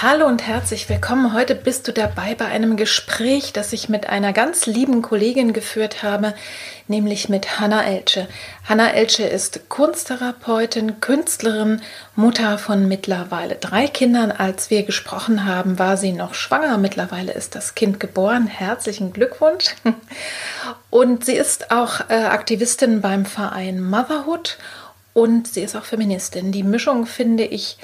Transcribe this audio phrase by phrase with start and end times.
[0.00, 1.32] Hallo und herzlich willkommen.
[1.32, 6.04] Heute bist du dabei bei einem Gespräch, das ich mit einer ganz lieben Kollegin geführt
[6.04, 6.34] habe,
[6.86, 8.28] nämlich mit Hanna Elche.
[8.68, 11.82] Hanna Elche ist Kunsttherapeutin, Künstlerin,
[12.14, 14.30] Mutter von mittlerweile drei Kindern.
[14.30, 16.78] Als wir gesprochen haben, war sie noch schwanger.
[16.78, 18.46] Mittlerweile ist das Kind geboren.
[18.46, 19.74] Herzlichen Glückwunsch.
[20.90, 24.58] Und sie ist auch äh, Aktivistin beim Verein Motherhood
[25.12, 26.52] und sie ist auch Feministin.
[26.52, 27.78] Die Mischung finde ich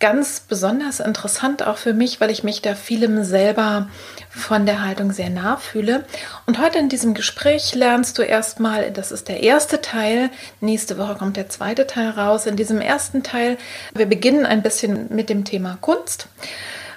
[0.00, 3.88] ganz besonders interessant auch für mich, weil ich mich da vielem selber
[4.28, 6.04] von der Haltung sehr nah fühle.
[6.46, 11.14] Und heute in diesem Gespräch lernst du erstmal, das ist der erste Teil, nächste Woche
[11.14, 12.46] kommt der zweite Teil raus.
[12.46, 13.56] In diesem ersten Teil,
[13.94, 16.28] wir beginnen ein bisschen mit dem Thema Kunst.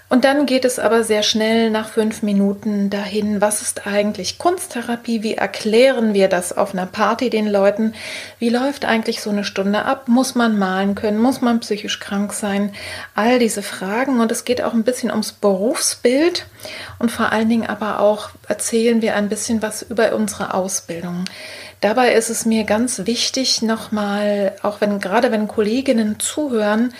[0.10, 5.22] Und dann geht es aber sehr schnell nach fünf Minuten dahin, was ist eigentlich Kunsttherapie?
[5.22, 7.94] Wie erklären wir das auf einer Party den Leuten?
[8.40, 10.08] Wie läuft eigentlich so eine Stunde ab?
[10.08, 11.20] Muss man malen können?
[11.20, 12.72] Muss man psychisch krank sein?
[13.16, 14.22] All diese Fragen.
[14.22, 16.46] Und es geht auch ein bisschen ums Berufsbild.
[17.00, 21.26] Und vor allen Dingen aber auch erzählen wir ein bisschen was über unsere Ausbildung.
[21.82, 26.94] Dabei ist es mir ganz wichtig, nochmal, auch wenn gerade wenn Kolleginnen zuhören,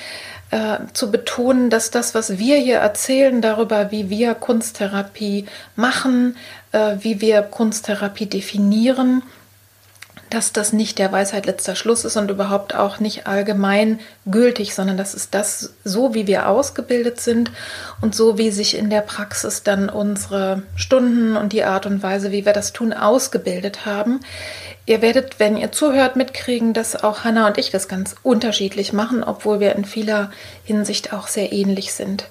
[0.52, 6.38] äh, zu betonen, dass das, was wir hier erzählen darüber, wie wir Kunsttherapie machen,
[6.72, 9.24] äh, wie wir Kunsttherapie definieren,
[10.30, 14.98] dass das nicht der Weisheit letzter Schluss ist und überhaupt auch nicht allgemein gültig, sondern
[14.98, 17.52] das ist das so, wie wir ausgebildet sind
[18.02, 22.32] und so, wie sich in der Praxis dann unsere Stunden und die Art und Weise,
[22.32, 24.20] wie wir das tun, ausgebildet haben.
[24.86, 29.24] Ihr werdet, wenn ihr zuhört, mitkriegen, dass auch Hanna und ich das ganz unterschiedlich machen,
[29.24, 30.32] obwohl wir in vieler
[30.64, 32.26] Hinsicht auch sehr ähnlich sind.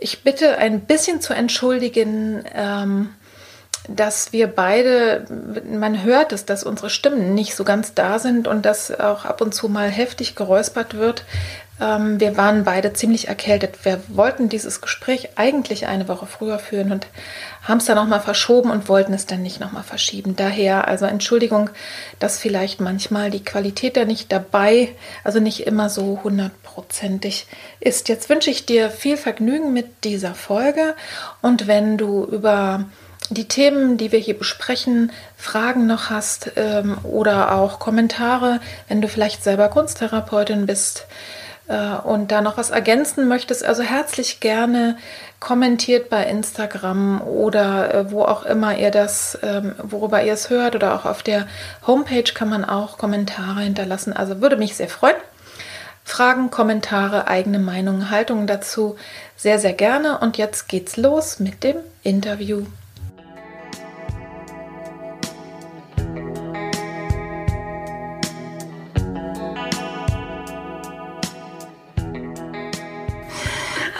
[0.00, 3.10] Ich bitte ein bisschen zu entschuldigen, ähm,
[3.88, 5.24] dass wir beide,
[5.64, 9.40] man hört es, dass unsere Stimmen nicht so ganz da sind und dass auch ab
[9.40, 11.24] und zu mal heftig geräuspert wird.
[11.80, 13.84] Ähm, wir waren beide ziemlich erkältet.
[13.84, 17.06] Wir wollten dieses Gespräch eigentlich eine Woche früher führen und
[17.62, 20.36] haben es dann nochmal verschoben und wollten es dann nicht nochmal verschieben.
[20.36, 21.70] Daher also Entschuldigung,
[22.18, 27.46] dass vielleicht manchmal die Qualität da nicht dabei, also nicht immer so hundertprozentig
[27.80, 28.08] ist.
[28.08, 30.94] Jetzt wünsche ich dir viel Vergnügen mit dieser Folge
[31.40, 32.84] und wenn du über
[33.30, 39.08] die Themen, die wir hier besprechen, Fragen noch hast ähm, oder auch Kommentare, wenn du
[39.08, 41.06] vielleicht selber Kunsttherapeutin bist
[41.68, 44.98] äh, und da noch was ergänzen möchtest, also herzlich gerne
[45.38, 50.74] kommentiert bei Instagram oder äh, wo auch immer ihr das, ähm, worüber ihr es hört
[50.74, 51.46] oder auch auf der
[51.86, 54.12] Homepage kann man auch Kommentare hinterlassen.
[54.12, 55.16] Also würde mich sehr freuen.
[56.04, 58.96] Fragen, Kommentare, eigene Meinungen, Haltungen dazu
[59.36, 60.18] sehr, sehr gerne.
[60.18, 62.66] Und jetzt geht's los mit dem Interview.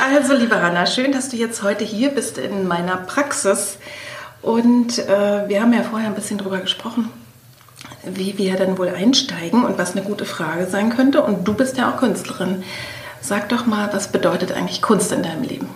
[0.03, 3.77] Also, liebe Hanna, schön, dass du jetzt heute hier bist in meiner Praxis.
[4.41, 7.11] Und äh, wir haben ja vorher ein bisschen darüber gesprochen,
[8.05, 11.23] wie wir dann wohl einsteigen und was eine gute Frage sein könnte.
[11.23, 12.65] Und du bist ja auch Künstlerin.
[13.21, 15.69] Sag doch mal, was bedeutet eigentlich Kunst in deinem Leben?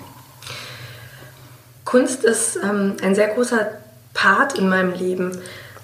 [1.84, 3.72] Kunst ist ähm, ein sehr großer
[4.14, 5.36] Part in meinem Leben.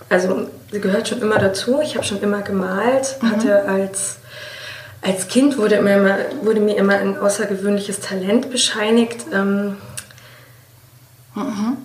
[0.09, 1.83] Also sie gehört schon immer dazu.
[1.83, 3.33] Ich habe schon immer gemalt, mhm.
[3.33, 4.17] hatte als
[5.03, 9.77] als Kind wurde, immer, wurde, mir immer ein außergewöhnliches Talent bescheinigt, ähm,
[11.35, 11.77] mhm.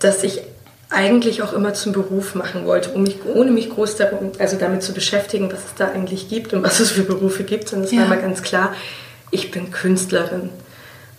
[0.00, 0.42] das ich
[0.90, 4.82] eigentlich auch immer zum Beruf machen wollte, um mich, ohne mich groß darum, also damit
[4.82, 7.72] zu beschäftigen, was es da eigentlich gibt und was es für Berufe gibt.
[7.72, 7.98] Und es ja.
[7.98, 8.74] war immer ganz klar,
[9.30, 10.50] ich bin Künstlerin.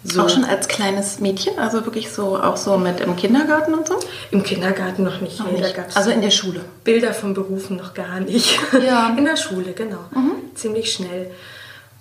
[0.07, 0.21] So.
[0.21, 3.99] Auch schon als kleines Mädchen, also wirklich so auch so mit im Kindergarten und so?
[4.29, 5.39] Im Kindergarten noch nicht.
[5.39, 5.75] Noch nicht.
[5.95, 6.61] also in der Schule.
[6.83, 8.59] Bilder von Berufen noch gar nicht.
[8.85, 9.13] Ja.
[9.17, 9.99] In der Schule, genau.
[10.11, 10.33] Mhm.
[10.53, 11.31] Ziemlich schnell.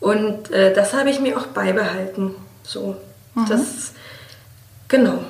[0.00, 2.34] Und äh, das habe ich mir auch beibehalten.
[2.62, 2.96] So,
[3.34, 3.46] mhm.
[3.48, 3.92] das,
[4.88, 5.20] genau.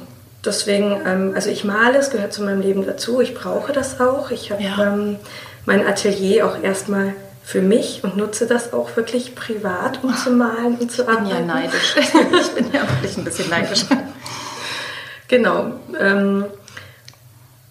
[0.45, 3.21] Deswegen, ähm, also ich male, es gehört zu meinem Leben dazu.
[3.21, 4.33] Ich brauche das auch.
[4.33, 4.95] Ich habe ja.
[4.95, 5.17] ähm,
[5.65, 10.77] mein Atelier auch erstmal für mich und nutze das auch wirklich privat, um zu malen
[10.79, 11.27] und zu arbeiten.
[11.27, 11.97] Ich bin ja neidisch.
[12.41, 13.85] ich bin ja wirklich ein bisschen neidisch.
[15.29, 15.73] genau.
[16.01, 16.47] Ähm,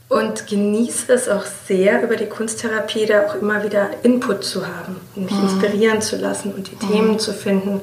[0.10, 4.98] und genieße es auch sehr, über die Kunsttherapie da auch immer wieder Input zu haben
[5.16, 5.50] und mich mhm.
[5.50, 6.92] inspirieren zu lassen und die mhm.
[6.92, 7.82] Themen zu finden,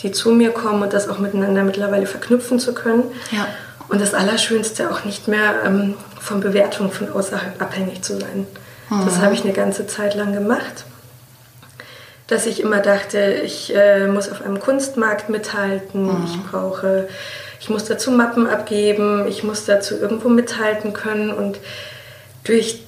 [0.00, 3.02] die zu mir kommen und das auch miteinander mittlerweile verknüpfen zu können.
[3.32, 3.48] Ja.
[3.88, 8.46] Und das Allerschönste auch nicht mehr ähm, von Bewertung von außerhalb abhängig zu sein.
[8.90, 9.04] Mhm.
[9.04, 10.84] Das habe ich eine ganze Zeit lang gemacht.
[12.32, 16.24] Dass ich immer dachte, ich äh, muss auf einem Kunstmarkt mithalten, mhm.
[16.24, 17.08] ich brauche
[17.60, 21.58] ich muss dazu Mappen abgeben, ich muss dazu irgendwo mithalten können und
[22.42, 22.82] durch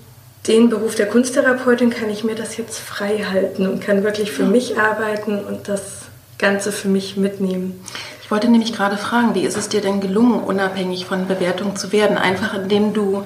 [0.49, 4.44] den Beruf der Kunsttherapeutin kann ich mir das jetzt frei halten und kann wirklich für
[4.44, 6.06] mich arbeiten und das
[6.38, 7.85] Ganze für mich mitnehmen.
[8.23, 11.93] Ich wollte nämlich gerade fragen, wie ist es dir denn gelungen, unabhängig von Bewertung zu
[11.93, 12.19] werden?
[12.19, 13.25] Einfach indem du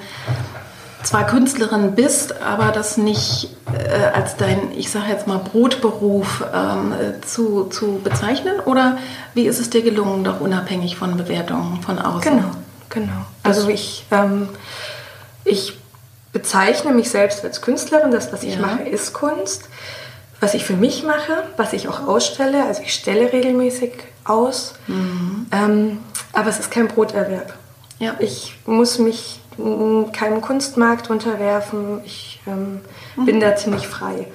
[1.08, 6.93] zwar Künstlerin bist, aber das nicht äh, als dein, ich sage jetzt mal, Brotberuf ähm,
[7.26, 8.60] zu, zu bezeichnen?
[8.60, 8.99] Oder
[9.32, 12.31] wie ist es dir gelungen, doch unabhängig von Bewertungen von außen?
[12.31, 12.50] Genau,
[12.90, 13.25] genau.
[13.43, 14.50] Also ich, ähm,
[15.44, 15.78] ich
[16.34, 18.11] bezeichne mich selbst als Künstlerin.
[18.11, 18.61] Das, was ich ja.
[18.61, 19.70] mache, ist Kunst.
[20.40, 23.93] Was ich für mich mache, was ich auch ausstelle, also ich stelle regelmäßig
[24.25, 25.46] aus, mhm.
[25.52, 25.99] ähm,
[26.34, 27.54] aber es ist kein Broterwerb.
[27.99, 28.14] Ja.
[28.19, 29.40] Ich muss mich
[30.12, 32.00] keinem Kunstmarkt unterwerfen.
[32.05, 32.81] Ich ähm,
[33.16, 33.25] mhm.
[33.26, 34.26] bin da ziemlich frei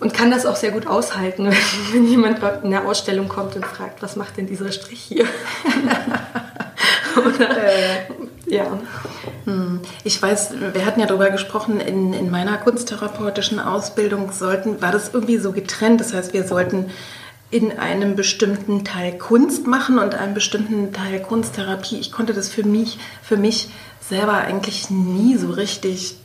[0.00, 1.46] und kann das auch sehr gut aushalten,
[1.92, 5.24] wenn, wenn jemand in der Ausstellung kommt und fragt, was macht denn dieser Strich hier?
[7.16, 8.06] Oder, äh,
[8.46, 8.78] ja.
[9.44, 9.80] Hm.
[10.04, 15.12] Ich weiß, wir hatten ja darüber gesprochen, in, in meiner kunsttherapeutischen Ausbildung sollten, war das
[15.12, 16.00] irgendwie so getrennt.
[16.00, 16.90] Das heißt, wir sollten
[17.50, 21.98] in einem bestimmten Teil Kunst machen und einen bestimmten Teil Kunsttherapie.
[21.98, 23.70] Ich konnte das für mich, für mich
[24.10, 26.16] selber eigentlich nie so richtig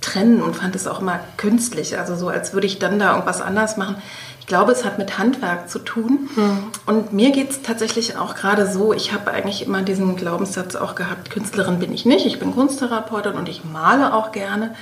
[0.00, 1.98] trennen und fand es auch immer künstlich.
[1.98, 3.96] Also so, als würde ich dann da irgendwas anders machen.
[4.40, 6.28] Ich glaube, es hat mit Handwerk zu tun.
[6.34, 6.64] Mhm.
[6.86, 10.94] Und mir geht es tatsächlich auch gerade so, ich habe eigentlich immer diesen Glaubenssatz auch
[10.94, 14.74] gehabt, Künstlerin bin ich nicht, ich bin Kunsttherapeutin und ich male auch gerne.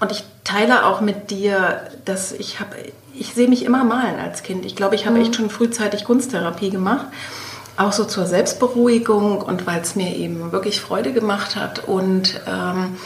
[0.00, 2.74] Und ich teile auch mit dir, dass ich habe,
[3.14, 4.64] ich sehe mich immer malen als Kind.
[4.64, 5.22] Ich glaube, ich habe mhm.
[5.22, 7.06] echt schon frühzeitig Kunsttherapie gemacht
[7.80, 11.88] auch so zur Selbstberuhigung und weil es mir eben wirklich Freude gemacht hat.
[11.88, 12.96] Und ähm,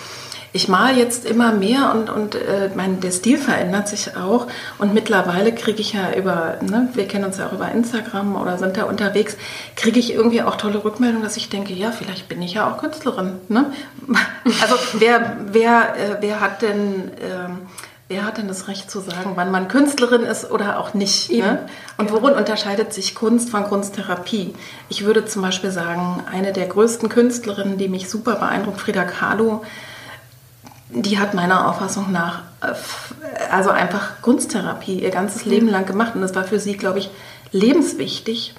[0.52, 4.46] ich male jetzt immer mehr und, und äh, mein, der Stil verändert sich auch.
[4.78, 8.56] Und mittlerweile kriege ich ja über, ne, wir kennen uns ja auch über Instagram oder
[8.56, 9.36] sind da unterwegs,
[9.74, 12.78] kriege ich irgendwie auch tolle Rückmeldungen, dass ich denke, ja, vielleicht bin ich ja auch
[12.78, 13.32] Künstlerin.
[13.48, 13.72] Ne?
[14.62, 17.10] Also wer, wer, äh, wer hat denn...
[17.20, 17.58] Ähm,
[18.06, 21.30] Wer hat denn das Recht zu sagen, wann man Künstlerin ist oder auch nicht?
[21.30, 21.66] Ne?
[21.96, 24.54] Und worin unterscheidet sich Kunst von Kunsttherapie?
[24.90, 29.64] Ich würde zum Beispiel sagen, eine der größten Künstlerinnen, die mich super beeindruckt, Frida Kahlo,
[30.90, 32.74] die hat meiner Auffassung nach äh,
[33.50, 37.10] also einfach Kunsttherapie ihr ganzes Leben lang gemacht und das war für sie, glaube ich,
[37.52, 38.54] lebenswichtig.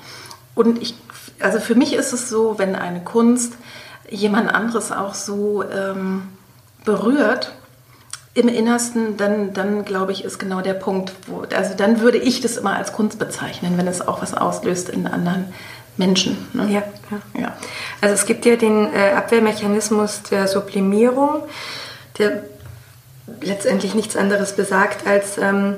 [0.56, 0.96] Und ich,
[1.40, 3.54] also für mich ist es so, wenn eine Kunst
[4.10, 6.24] jemand anderes auch so ähm,
[6.84, 7.54] berührt,
[8.36, 12.42] im Innersten, dann, dann glaube ich, ist genau der Punkt, wo, also dann würde ich
[12.42, 15.54] das immer als Kunst bezeichnen, wenn es auch was auslöst in anderen
[15.98, 16.38] Menschen.
[16.54, 16.66] Ne?
[16.70, 17.54] Ja, ja, ja.
[18.02, 21.44] Also es gibt ja den äh, Abwehrmechanismus der Sublimierung,
[22.18, 22.44] der
[23.42, 25.78] letztendlich nichts anderes besagt, als ähm,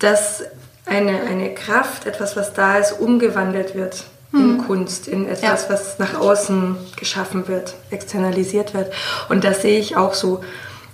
[0.00, 0.42] dass
[0.84, 4.66] eine, eine Kraft, etwas, was da ist, umgewandelt wird in mhm.
[4.66, 5.74] Kunst, in etwas, ja.
[5.74, 8.92] was nach außen geschaffen wird, externalisiert wird.
[9.28, 10.42] Und das sehe ich auch so.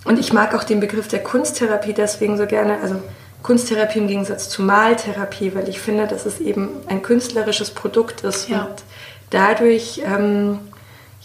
[0.08, 3.02] Und ich mag auch den Begriff der Kunsttherapie deswegen so gerne, also
[3.42, 8.48] Kunsttherapie im Gegensatz zu Maltherapie, weil ich finde, dass es eben ein künstlerisches Produkt ist
[8.48, 8.62] ja.
[8.62, 8.84] und
[9.28, 10.60] dadurch ähm,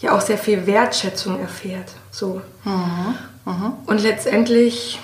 [0.00, 1.92] ja auch sehr viel Wertschätzung erfährt.
[2.10, 2.42] So.
[2.64, 3.14] Mhm.
[3.46, 3.72] Mhm.
[3.86, 5.00] Und letztendlich,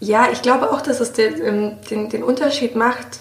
[0.00, 3.20] ja, ich glaube auch, dass es den, ähm, den, den Unterschied macht,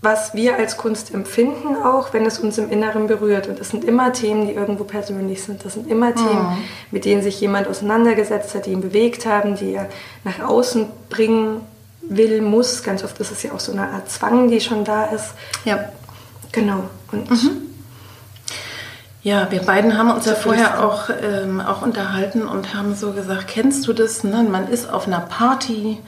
[0.00, 3.48] was wir als Kunst empfinden, auch wenn es uns im Inneren berührt.
[3.48, 5.64] Und das sind immer Themen, die irgendwo persönlich sind.
[5.64, 6.64] Das sind immer Themen, mhm.
[6.92, 9.88] mit denen sich jemand auseinandergesetzt hat, die ihn bewegt haben, die er
[10.22, 11.62] nach außen bringen
[12.02, 12.84] will, muss.
[12.84, 15.34] Ganz oft ist es ja auch so eine Art Zwang, die schon da ist.
[15.64, 15.88] Ja.
[16.52, 16.84] Genau.
[17.10, 17.67] Und mhm.
[19.22, 23.48] Ja, wir beiden haben uns ja vorher auch, ähm, auch unterhalten und haben so gesagt,
[23.48, 24.22] kennst du das?
[24.22, 24.46] Ne?
[24.48, 25.98] Man ist auf einer Party,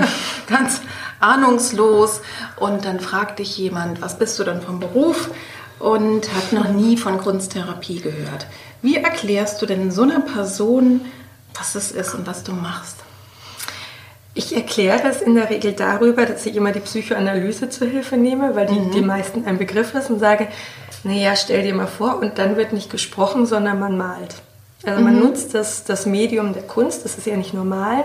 [0.46, 0.80] ganz
[1.18, 2.20] ahnungslos
[2.56, 5.30] und dann fragt dich jemand, was bist du denn vom Beruf
[5.80, 8.46] und hat noch nie von Kunsttherapie gehört.
[8.82, 11.00] Wie erklärst du denn so einer Person,
[11.58, 12.96] was es ist und was du machst?
[14.32, 18.54] Ich erkläre es in der Regel darüber, dass ich immer die Psychoanalyse zur Hilfe nehme,
[18.54, 18.90] weil die, mhm.
[18.92, 20.46] die meisten ein Begriff ist und sage,
[21.04, 24.34] naja, stell dir mal vor, und dann wird nicht gesprochen, sondern man malt.
[24.84, 25.20] Also man mhm.
[25.20, 28.04] nutzt das, das Medium der Kunst, das ist ja nicht normal,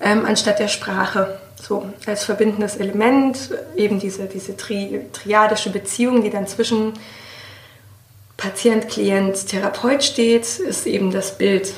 [0.00, 1.38] ähm, anstatt der Sprache.
[1.60, 6.94] So als verbindendes Element, eben diese, diese tri triadische Beziehung, die dann zwischen
[8.38, 11.74] Patient, Klient, Therapeut steht, ist eben das Bild.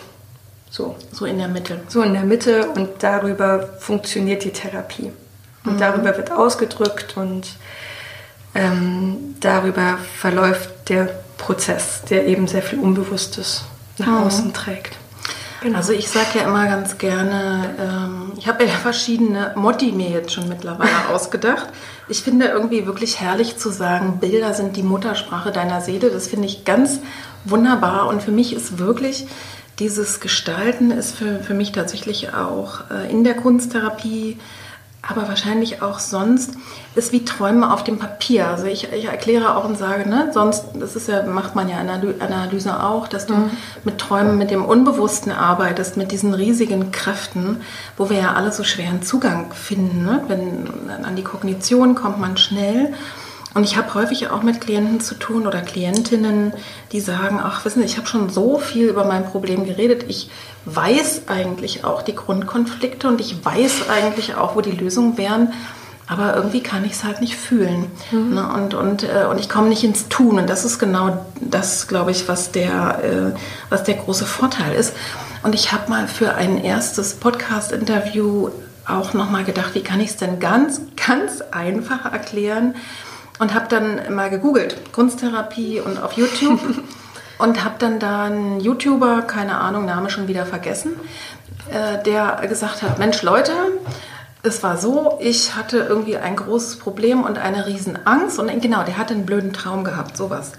[0.70, 0.94] So.
[1.10, 1.80] so in der Mitte.
[1.88, 5.12] So in der Mitte und darüber funktioniert die Therapie.
[5.64, 5.78] Und mhm.
[5.78, 7.56] darüber wird ausgedrückt und
[8.54, 13.64] ähm, darüber verläuft der Prozess, der eben sehr viel Unbewusstes
[13.98, 14.22] nach mhm.
[14.24, 14.96] außen trägt.
[15.62, 15.78] Genau.
[15.78, 20.32] Also ich sage ja immer ganz gerne, ähm, ich habe ja verschiedene Motti mir jetzt
[20.32, 21.68] schon mittlerweile ausgedacht.
[22.08, 26.10] Ich finde irgendwie wirklich herrlich zu sagen, Bilder sind die Muttersprache deiner Seele.
[26.10, 26.98] Das finde ich ganz
[27.44, 28.08] wunderbar.
[28.08, 29.26] Und für mich ist wirklich
[29.78, 34.38] dieses Gestalten ist für, für mich tatsächlich auch äh, in der Kunsttherapie
[35.02, 36.54] aber wahrscheinlich auch sonst,
[36.94, 38.46] ist wie Träume auf dem Papier.
[38.46, 41.82] Also ich, ich erkläre auch und sage, ne, sonst, das ist ja, macht man ja
[41.82, 43.50] der Analyse auch, dass du mhm.
[43.82, 47.62] mit Träumen, mit dem Unbewussten arbeitest, mit diesen riesigen Kräften,
[47.96, 50.04] wo wir ja alle so schweren Zugang finden.
[50.04, 50.22] Ne?
[50.28, 50.68] Wenn
[51.04, 52.94] an die Kognition kommt man schnell.
[53.54, 56.52] Und ich habe häufig auch mit Klienten zu tun oder Klientinnen,
[56.92, 60.04] die sagen, ach, wissen Sie, ich habe schon so viel über mein Problem geredet.
[60.08, 60.30] Ich
[60.64, 65.52] weiß eigentlich auch die Grundkonflikte und ich weiß eigentlich auch, wo die Lösungen wären.
[66.06, 67.86] Aber irgendwie kann ich es halt nicht fühlen.
[68.10, 68.34] Mhm.
[68.34, 68.52] Ne?
[68.52, 70.38] Und, und, äh, und ich komme nicht ins Tun.
[70.38, 73.38] Und das ist genau das, glaube ich, was der, äh,
[73.70, 74.94] was der große Vorteil ist.
[75.42, 78.50] Und ich habe mal für ein erstes Podcast-Interview
[78.86, 82.74] auch nochmal gedacht, wie kann ich es denn ganz, ganz einfach erklären,
[83.38, 86.60] und habe dann mal gegoogelt, Kunsttherapie und auf YouTube
[87.38, 90.92] und habe dann da einen YouTuber, keine Ahnung, Name schon wieder vergessen,
[91.70, 93.52] äh, der gesagt hat, Mensch Leute,
[94.44, 98.98] es war so, ich hatte irgendwie ein großes Problem und eine Riesenangst und genau, der
[98.98, 100.52] hatte einen blöden Traum gehabt, sowas.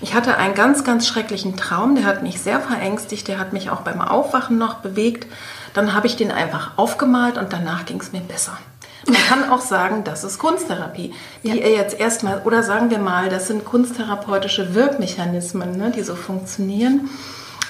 [0.00, 3.70] Ich hatte einen ganz, ganz schrecklichen Traum, der hat mich sehr verängstigt, der hat mich
[3.70, 5.26] auch beim Aufwachen noch bewegt.
[5.74, 8.58] Dann habe ich den einfach aufgemalt und danach ging es mir besser.
[9.06, 11.54] Man kann auch sagen, das ist Kunsttherapie, die ja.
[11.54, 17.08] jetzt erstmal, oder sagen wir mal, das sind kunsttherapeutische Wirkmechanismen, ne, die so funktionieren.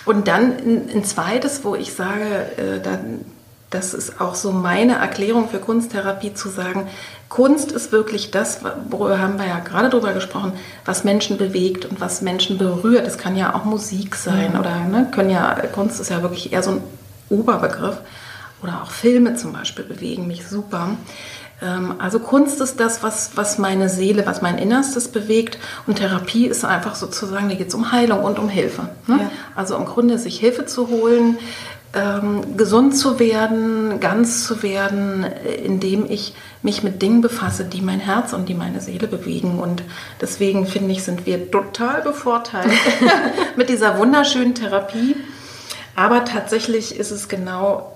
[0.06, 3.24] Und dann ein, ein zweites, wo ich sage, äh, dann,
[3.70, 6.88] das ist auch so meine Erklärung für Kunsttherapie zu sagen,
[7.28, 10.52] Kunst ist wirklich das, worüber haben wir ja gerade drüber gesprochen,
[10.84, 13.06] was Menschen bewegt und was Menschen berührt.
[13.06, 14.60] Es kann ja auch Musik sein mhm.
[14.60, 16.82] oder ne, können ja, Kunst ist ja wirklich eher so ein
[17.28, 17.98] Oberbegriff
[18.62, 20.96] oder auch Filme zum Beispiel bewegen mich super.
[21.62, 26.46] Ähm, also Kunst ist das, was, was meine Seele, was mein Innerstes bewegt und Therapie
[26.46, 28.88] ist einfach sozusagen, da geht es um Heilung und um Hilfe.
[29.06, 29.20] Ne?
[29.20, 29.30] Ja.
[29.54, 31.38] Also im Grunde sich Hilfe zu holen,
[31.94, 35.24] ähm, gesund zu werden, ganz zu werden,
[35.64, 39.58] indem ich mich mit Dingen befasse, die mein Herz und die meine Seele bewegen.
[39.58, 39.82] Und
[40.20, 42.70] deswegen finde ich, sind wir total bevorteilt
[43.56, 45.16] mit dieser wunderschönen Therapie.
[45.94, 47.95] Aber tatsächlich ist es genau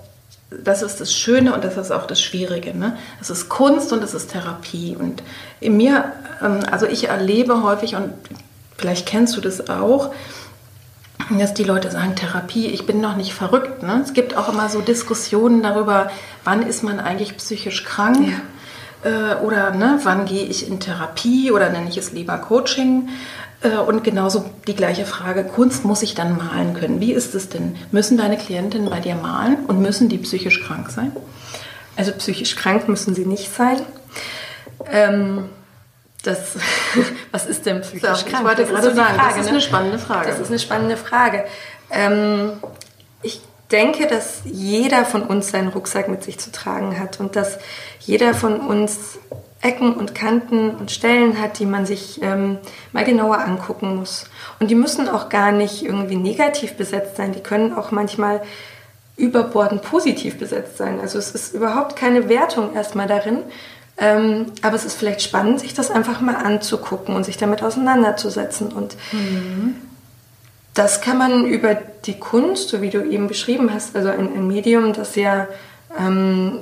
[0.50, 2.76] das ist das Schöne und das ist auch das Schwierige.
[2.76, 2.97] Ne?
[3.21, 4.97] Es ist Kunst und es ist Therapie.
[4.99, 5.23] Und
[5.61, 8.12] in mir, ähm, also ich erlebe häufig, und
[8.76, 10.12] vielleicht kennst du das auch,
[11.30, 13.83] dass die Leute sagen, Therapie, ich bin noch nicht verrückt.
[13.83, 14.00] Ne?
[14.02, 16.11] Es gibt auch immer so Diskussionen darüber,
[16.45, 18.33] wann ist man eigentlich psychisch krank
[19.04, 19.35] ja.
[19.35, 23.09] äh, oder ne, wann gehe ich in Therapie oder nenne ich es lieber Coaching.
[23.62, 27.00] Äh, und genauso die gleiche Frage, Kunst muss ich dann malen können.
[27.00, 27.76] Wie ist es denn?
[27.90, 31.12] Müssen deine Klientinnen bei dir malen und müssen die psychisch krank sein?
[31.96, 33.80] Also psychisch krank müssen sie nicht sein.
[34.90, 35.48] Ähm,
[36.22, 36.56] das,
[37.32, 38.34] was ist denn psychisch so, krank?
[38.38, 39.62] Ich wollte das gerade sagen, Frage, das ist eine ne?
[39.62, 40.28] spannende Frage.
[40.28, 41.44] Das ist eine spannende Frage.
[41.90, 42.52] Ähm,
[43.22, 47.58] ich denke, dass jeder von uns seinen Rucksack mit sich zu tragen hat und dass
[48.00, 49.18] jeder von uns
[49.62, 52.58] Ecken und Kanten und Stellen hat, die man sich ähm,
[52.92, 54.24] mal genauer angucken muss.
[54.58, 57.32] Und die müssen auch gar nicht irgendwie negativ besetzt sein.
[57.32, 58.40] Die können auch manchmal
[59.16, 60.98] überbordend positiv besetzt sein.
[60.98, 63.42] Also es ist überhaupt keine Wertung erstmal darin.
[63.98, 68.72] Ähm, aber es ist vielleicht spannend, sich das einfach mal anzugucken und sich damit auseinanderzusetzen.
[68.72, 69.76] Und mhm.
[70.72, 74.46] das kann man über die Kunst, so wie du eben beschrieben hast, also ein, ein
[74.46, 75.48] Medium, das ja
[75.98, 76.60] ähm,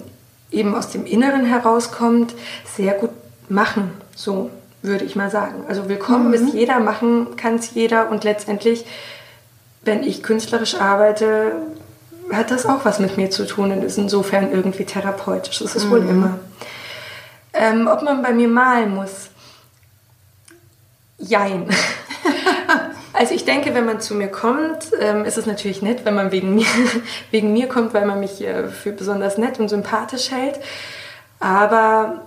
[0.51, 2.35] eben aus dem Inneren herauskommt,
[2.77, 3.11] sehr gut
[3.49, 3.93] machen.
[4.15, 4.51] So
[4.83, 5.65] würde ich mal sagen.
[5.69, 6.35] Also willkommen mhm.
[6.35, 8.85] ist jeder, machen kann es jeder und letztendlich,
[9.83, 11.53] wenn ich künstlerisch arbeite,
[12.33, 15.59] hat das auch was mit mir zu tun und ist insofern irgendwie therapeutisch.
[15.61, 15.91] Das ist mhm.
[15.91, 16.39] wohl immer.
[17.53, 19.31] Ähm, ob man bei mir malen muss?
[21.19, 21.69] Jein.
[23.19, 26.31] Also ich denke, wenn man zu mir kommt, ähm, ist es natürlich nett, wenn man
[26.31, 26.67] wegen mir,
[27.33, 30.61] wegen mir kommt, weil man mich äh, für besonders nett und sympathisch hält.
[31.41, 32.23] Aber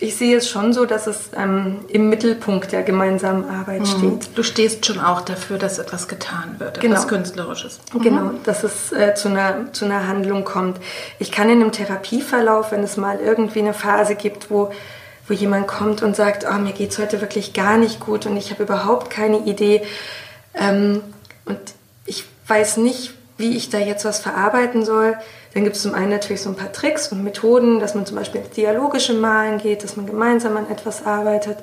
[0.00, 3.86] ich sehe es schon so, dass es ähm, im Mittelpunkt der gemeinsamen Arbeit mhm.
[3.86, 4.30] steht.
[4.38, 6.94] Du stehst schon auch dafür, dass etwas getan wird, genau.
[6.94, 7.80] etwas Künstlerisches.
[7.92, 8.02] Mhm.
[8.02, 10.78] Genau, dass es äh, zu, einer, zu einer Handlung kommt.
[11.18, 14.70] Ich kann in einem Therapieverlauf, wenn es mal irgendwie eine Phase gibt, wo,
[15.28, 18.36] wo jemand kommt und sagt, oh, mir geht es heute wirklich gar nicht gut und
[18.36, 19.82] ich habe überhaupt keine Idee
[20.54, 21.02] ähm,
[21.44, 21.58] und
[22.06, 25.16] ich weiß nicht, wie ich da jetzt was verarbeiten soll,
[25.54, 28.16] dann gibt es zum einen natürlich so ein paar Tricks und Methoden, dass man zum
[28.16, 31.58] Beispiel ins dialogische Malen geht, dass man gemeinsam an etwas arbeitet,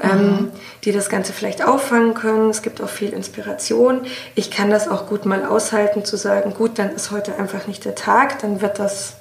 [0.00, 0.24] ähm, mhm.
[0.24, 0.52] ähm,
[0.84, 2.50] die das Ganze vielleicht auffangen können.
[2.50, 4.02] Es gibt auch viel Inspiration.
[4.34, 7.84] Ich kann das auch gut mal aushalten, zu sagen, gut, dann ist heute einfach nicht
[7.84, 9.14] der Tag, dann wird das,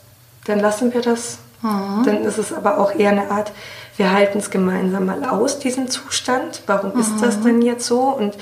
[0.45, 1.39] dann lassen wir das.
[1.61, 2.03] Mhm.
[2.05, 3.51] Dann ist es aber auch eher eine Art,
[3.97, 6.63] wir halten es gemeinsam mal aus, diesen Zustand.
[6.65, 7.01] Warum mhm.
[7.01, 8.01] ist das denn jetzt so?
[8.01, 8.37] Und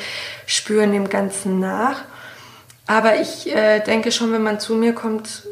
[0.46, 2.04] spüren dem Ganzen nach.
[2.88, 5.44] Aber ich äh, denke schon, wenn man zu mir kommt,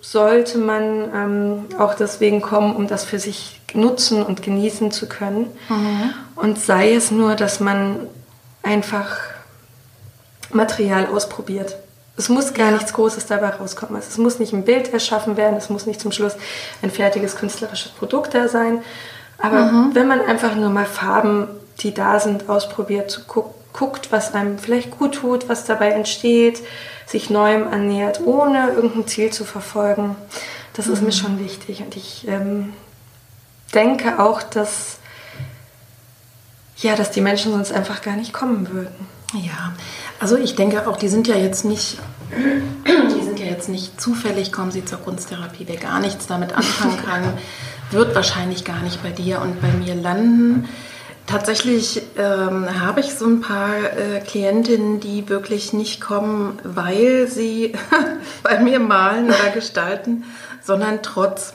[0.00, 5.50] sollte man ähm, auch deswegen kommen, um das für sich nutzen und genießen zu können.
[5.68, 6.14] Mhm.
[6.36, 8.06] Und sei es nur, dass man
[8.62, 9.18] einfach
[10.52, 11.76] Material ausprobiert.
[12.16, 12.72] Es muss gar ja.
[12.72, 13.96] nichts Großes dabei rauskommen.
[13.96, 16.34] Also es muss nicht ein Bild erschaffen werden, es muss nicht zum Schluss
[16.82, 18.82] ein fertiges künstlerisches Produkt da sein.
[19.38, 19.94] Aber mhm.
[19.94, 21.48] wenn man einfach nur mal Farben,
[21.80, 26.62] die da sind, ausprobiert, zu gucken, guckt, was einem vielleicht gut tut, was dabei entsteht,
[27.06, 30.16] sich Neuem annähert, ohne irgendein Ziel zu verfolgen.
[30.72, 30.92] Das mhm.
[30.92, 31.12] ist mir mhm.
[31.12, 31.82] schon wichtig.
[31.82, 32.72] Und ich ähm,
[33.74, 34.98] denke auch, dass,
[36.78, 39.06] ja, dass die Menschen sonst einfach gar nicht kommen würden.
[39.34, 39.74] Ja,
[40.20, 41.98] also ich denke auch, die sind ja jetzt nicht,
[42.32, 46.98] die sind ja jetzt nicht zufällig, kommen sie zur Kunsttherapie, wer gar nichts damit anfangen
[47.04, 47.22] kann,
[47.90, 50.68] wird wahrscheinlich gar nicht bei dir und bei mir landen.
[51.26, 57.72] Tatsächlich ähm, habe ich so ein paar äh, Klientinnen, die wirklich nicht kommen, weil sie
[58.44, 60.24] bei mir malen oder gestalten,
[60.62, 61.54] sondern trotz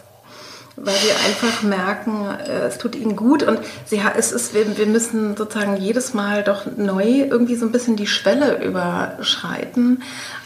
[0.84, 4.88] weil sie einfach merken, äh, es tut ihnen gut und sie, es ist, wir, wir
[4.88, 10.04] müssen sozusagen jedes Mal doch neu irgendwie so ein bisschen die Schwelle überschreiten.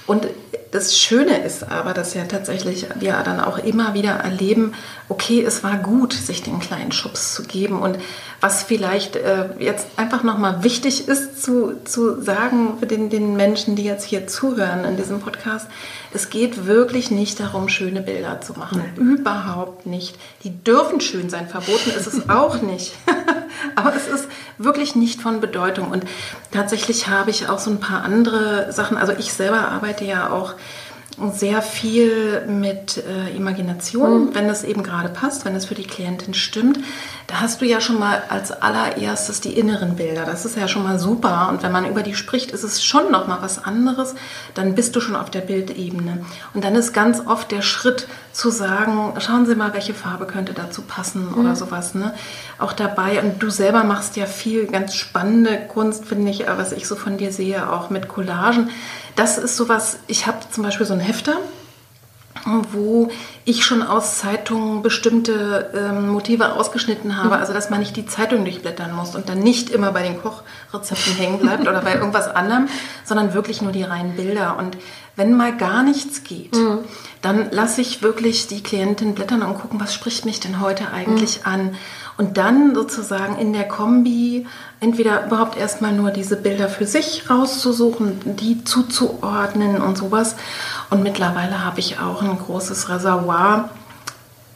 [0.08, 0.28] Und
[0.72, 4.74] das Schöne ist aber, dass ja tatsächlich wir dann auch immer wieder erleben,
[5.08, 7.80] okay, es war gut, sich den kleinen Schubs zu geben.
[7.80, 7.98] Und
[8.42, 13.76] was vielleicht äh, jetzt einfach nochmal wichtig ist zu, zu sagen für den, den Menschen,
[13.76, 15.68] die jetzt hier zuhören in diesem Podcast,
[16.14, 18.84] es geht wirklich nicht darum, schöne Bilder zu machen.
[18.96, 19.08] Nein.
[19.08, 20.18] Überhaupt nicht.
[20.44, 21.48] Die dürfen schön sein.
[21.48, 22.94] Verboten ist es auch nicht.
[23.76, 25.92] Aber es ist wirklich nicht von Bedeutung.
[25.92, 26.06] Und
[26.52, 28.98] tatsächlich habe ich auch so ein paar andere Sachen.
[28.98, 30.54] Also ich selber arbeite ja auch
[31.34, 34.36] sehr viel mit äh, Imagination, mhm.
[34.36, 36.80] wenn es eben gerade passt, wenn es für die Klientin stimmt.
[37.28, 40.26] Da hast du ja schon mal als allererstes die inneren Bilder.
[40.26, 41.48] Das ist ja schon mal super.
[41.50, 44.14] Und wenn man über die spricht, ist es schon noch mal was anderes.
[44.54, 46.26] Dann bist du schon auf der Bildebene.
[46.54, 50.54] Und dann ist ganz oft der Schritt zu sagen, schauen Sie mal, welche Farbe könnte
[50.54, 51.38] dazu passen mhm.
[51.38, 51.96] oder sowas.
[51.96, 52.14] Ne?
[52.60, 53.22] Auch dabei.
[53.22, 57.18] Und du selber machst ja viel ganz spannende Kunst, finde ich, was ich so von
[57.18, 58.70] dir sehe, auch mit Collagen
[59.16, 61.38] das ist sowas, ich habe zum Beispiel so einen Hefter,
[62.72, 63.10] wo
[63.44, 67.42] ich schon aus Zeitungen bestimmte ähm, Motive ausgeschnitten habe, mhm.
[67.42, 71.14] also dass man nicht die Zeitung durchblättern muss und dann nicht immer bei den Kochrezepten
[71.14, 72.68] hängen bleibt oder bei irgendwas anderem,
[73.04, 74.58] sondern wirklich nur die reinen Bilder.
[74.58, 74.78] Und
[75.16, 76.80] wenn mal gar nichts geht, mhm.
[77.22, 81.40] dann lasse ich wirklich die Klientin blättern und gucken, was spricht mich denn heute eigentlich
[81.40, 81.52] mhm.
[81.52, 81.76] an.
[82.18, 84.48] Und dann sozusagen in der Kombi
[84.80, 90.36] entweder überhaupt erstmal nur diese Bilder für sich rauszusuchen, die zuzuordnen und sowas.
[90.90, 93.70] Und mittlerweile habe ich auch ein großes Reservoir,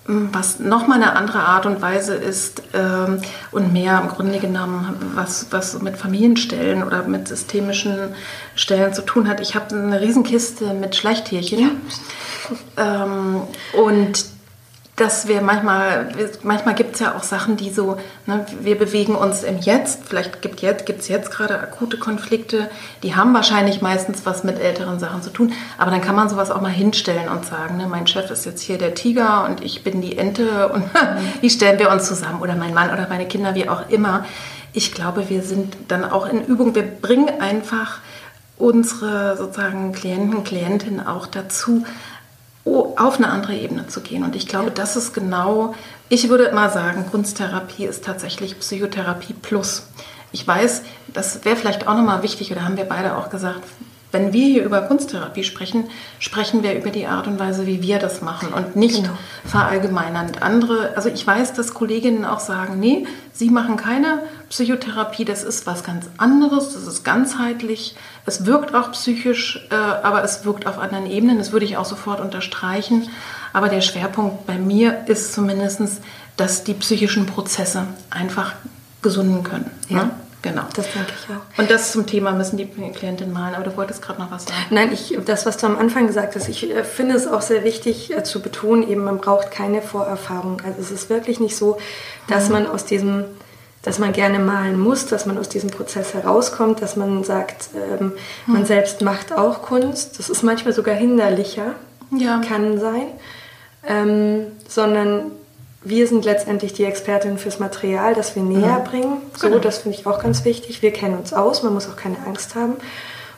[0.06, 4.96] hm, was nochmal eine andere Art und Weise ist ähm, und mehr im Grunde genommen,
[5.14, 8.16] was, was mit Familienstellen oder mit systemischen
[8.56, 9.42] Stellen zu tun hat.
[9.42, 11.60] Ich habe eine Riesenkiste mit Schleichtierchen.
[12.78, 13.04] Ja.
[13.04, 13.42] Ähm,
[13.74, 14.26] und
[15.00, 16.10] dass wir manchmal,
[16.44, 20.42] manchmal gibt es ja auch Sachen, die so, ne, wir bewegen uns im Jetzt, vielleicht
[20.42, 22.70] gibt es jetzt, jetzt gerade akute Konflikte,
[23.02, 26.52] die haben wahrscheinlich meistens was mit älteren Sachen zu tun, aber dann kann man sowas
[26.52, 29.84] auch mal hinstellen und sagen, ne, mein Chef ist jetzt hier der Tiger und ich
[29.84, 30.84] bin die Ente und
[31.42, 34.26] wie stellen wir uns zusammen oder mein Mann oder meine Kinder, wie auch immer.
[34.74, 38.00] Ich glaube, wir sind dann auch in Übung, wir bringen einfach
[38.58, 41.86] unsere sozusagen Klienten, Klientinnen auch dazu,
[42.66, 44.24] auf eine andere Ebene zu gehen.
[44.24, 45.74] Und ich glaube, das ist genau,
[46.10, 49.88] ich würde immer sagen, Kunsttherapie ist tatsächlich Psychotherapie plus.
[50.32, 53.62] Ich weiß, das wäre vielleicht auch nochmal wichtig, oder haben wir beide auch gesagt,
[54.12, 58.00] wenn wir hier über Kunsttherapie sprechen, sprechen wir über die Art und Weise, wie wir
[58.00, 59.14] das machen und nicht genau.
[59.46, 60.42] verallgemeinernd.
[60.42, 65.68] Andere, also ich weiß, dass Kolleginnen auch sagen, nee, sie machen keine Psychotherapie, das ist
[65.68, 67.96] was ganz anderes, das ist ganzheitlich.
[68.26, 71.38] Es wirkt auch psychisch, äh, aber es wirkt auf anderen Ebenen.
[71.38, 73.10] Das würde ich auch sofort unterstreichen.
[73.54, 75.82] Aber der Schwerpunkt bei mir ist zumindest,
[76.38, 78.54] dass die psychischen Prozesse einfach
[79.02, 79.70] gesunden können.
[79.88, 80.06] Ja.
[80.06, 80.12] Ne?
[80.42, 80.64] Genau.
[80.74, 81.60] Das denke ich auch.
[81.60, 84.58] Und das zum Thema müssen die Klientin malen, aber du wolltest gerade noch was sagen.
[84.70, 87.66] Nein, ich, das, was du am Anfang gesagt hast, ich äh, finde es auch sehr
[87.66, 90.62] wichtig äh, zu betonen, eben man braucht keine Vorerfahrung.
[90.66, 91.78] Also es ist wirklich nicht so,
[92.28, 92.54] dass mhm.
[92.54, 93.26] man aus diesem,
[93.82, 98.14] dass man gerne malen muss, dass man aus diesem Prozess herauskommt, dass man sagt, ähm,
[98.46, 98.54] mhm.
[98.54, 100.20] man selbst macht auch Kunst.
[100.20, 101.76] Das ist manchmal sogar hinderlicher,
[102.12, 102.42] ja.
[102.42, 103.08] kann sein.
[103.88, 105.32] Ähm, sondern
[105.82, 108.84] wir sind letztendlich die Expertin fürs Material, das wir näher mhm.
[108.84, 109.18] bringen.
[109.38, 109.60] So, genau.
[109.60, 110.82] das finde ich auch ganz wichtig.
[110.82, 112.74] Wir kennen uns aus, man muss auch keine Angst haben.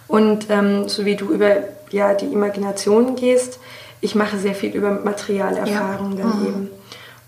[0.08, 1.58] Und ähm, so wie du über
[1.92, 3.60] ja, die Imagination gehst,
[4.02, 6.24] ich mache sehr viel über Materialerfahrung ja.
[6.24, 6.48] dann mhm.
[6.48, 6.70] eben.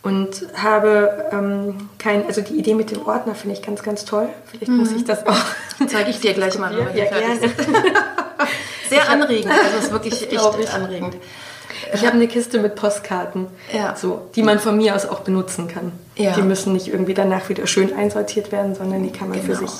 [0.04, 4.28] Und habe ähm, kein, also die Idee mit dem Ordner finde ich ganz, ganz toll.
[4.46, 4.78] Vielleicht mhm.
[4.78, 5.46] muss ich das auch.
[5.88, 6.74] Zeige ich dir gleich mal.
[6.94, 7.40] Ja, gerne.
[8.90, 11.16] Sehr anregend, also es ist wirklich echt anregend.
[11.94, 13.96] Ich habe eine Kiste mit Postkarten, ja.
[13.96, 15.92] so, die man von mir aus auch benutzen kann.
[16.16, 16.34] Ja.
[16.34, 19.60] Die müssen nicht irgendwie danach wieder schön einsortiert werden, sondern die kann man genau.
[19.60, 19.72] für sich.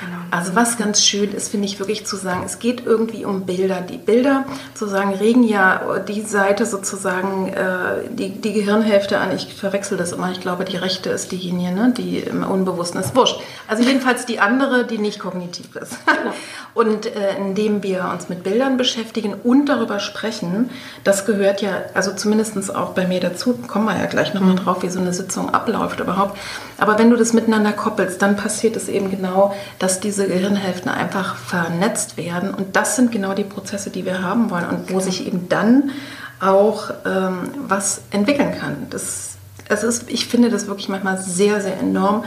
[0.00, 0.16] Genau.
[0.30, 3.82] Also was ganz schön ist, finde ich wirklich zu sagen, es geht irgendwie um Bilder.
[3.82, 9.34] Die Bilder sozusagen regen ja die Seite sozusagen, äh, die, die Gehirnhälfte an.
[9.34, 10.30] Ich verwechsel das immer.
[10.30, 11.92] Ich glaube, die rechte ist diejenige, ne?
[11.96, 13.14] die im Unbewussten ist.
[13.14, 13.40] Wurscht.
[13.68, 15.98] Also jedenfalls die andere, die nicht kognitiv ist.
[16.06, 16.34] Genau.
[16.72, 20.70] Und äh, indem wir uns mit Bildern beschäftigen und darüber sprechen,
[21.02, 24.58] das gehört ja, also zumindest auch bei mir dazu, kommen wir ja gleich nochmal mhm.
[24.58, 26.38] drauf, wie so eine Sitzung abläuft überhaupt.
[26.78, 31.34] Aber wenn du das miteinander koppelst, dann passiert es eben genau, dass diese Gehirnhälften einfach
[31.34, 32.54] vernetzt werden.
[32.54, 35.90] Und das sind genau die Prozesse, die wir haben wollen und wo sich eben dann
[36.38, 38.86] auch ähm, was entwickeln kann.
[38.90, 42.24] Das, es ist, ich finde das wirklich manchmal sehr, sehr enorm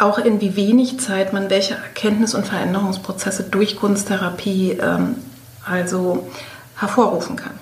[0.00, 5.16] auch in wie wenig Zeit man welche Erkenntnis- und Veränderungsprozesse durch Kunsttherapie ähm,
[5.64, 6.28] also
[6.76, 7.52] hervorrufen kann.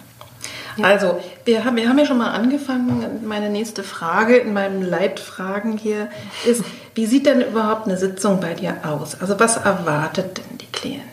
[0.77, 0.87] Ja.
[0.87, 3.27] Also, wir haben, wir haben ja schon mal angefangen.
[3.27, 6.09] Meine nächste Frage in meinem Leitfragen hier
[6.47, 6.63] ist,
[6.95, 9.21] wie sieht denn überhaupt eine Sitzung bei dir aus?
[9.21, 11.09] Also, was erwartet denn die Klientin?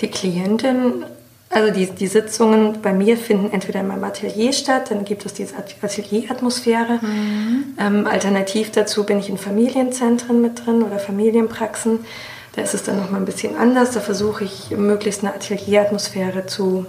[0.00, 1.04] Die Klientin
[1.52, 5.34] also die, die Sitzungen bei mir finden entweder in meinem Atelier statt, dann gibt es
[5.34, 7.00] diese Atelieratmosphäre.
[7.02, 7.64] Mhm.
[7.76, 12.04] Ähm, alternativ dazu bin ich in Familienzentren mit drin oder Familienpraxen.
[12.54, 13.90] Da ist es dann nochmal ein bisschen anders.
[13.90, 16.86] Da versuche ich möglichst eine Atelieratmosphäre zu,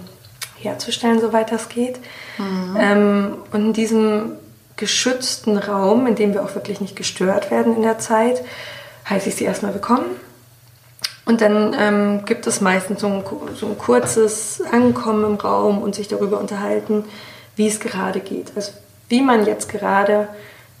[0.62, 1.98] herzustellen, soweit das geht.
[2.38, 2.76] Mhm.
[2.78, 4.32] Ähm, und in diesem
[4.76, 8.42] geschützten Raum, in dem wir auch wirklich nicht gestört werden in der Zeit,
[9.08, 10.06] heiße ich sie erstmal willkommen
[11.24, 15.94] und dann ähm, gibt es meistens so ein, so ein, kurzes Ankommen im Raum und
[15.94, 17.04] sich darüber unterhalten,
[17.54, 18.52] wie es gerade geht.
[18.56, 18.72] Also
[19.08, 20.28] wie man jetzt gerade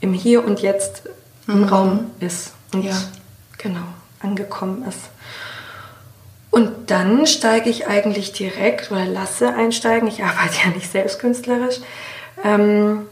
[0.00, 1.04] im Hier und Jetzt
[1.46, 1.64] im mhm.
[1.64, 2.96] Raum ist und ja.
[3.58, 3.84] genau
[4.20, 5.10] angekommen ist.
[6.52, 11.80] Und dann steige ich eigentlich direkt oder lasse einsteigen, ich arbeite ja nicht selbst künstlerisch,
[12.44, 13.06] ähm,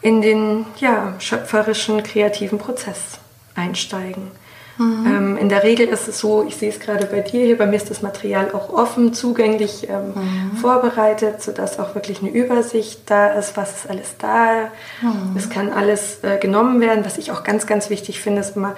[0.00, 3.18] in den ja, schöpferischen, kreativen Prozess
[3.54, 4.30] einsteigen.
[4.78, 5.06] Mhm.
[5.06, 7.66] Ähm, in der Regel ist es so, ich sehe es gerade bei dir hier, bei
[7.66, 10.56] mir ist das Material auch offen, zugänglich ähm, mhm.
[10.56, 14.70] vorbereitet, sodass auch wirklich eine Übersicht da ist, was ist alles da.
[15.02, 15.36] Mhm.
[15.36, 17.04] Es kann alles äh, genommen werden.
[17.04, 18.76] Was ich auch ganz, ganz wichtig finde, ist immer,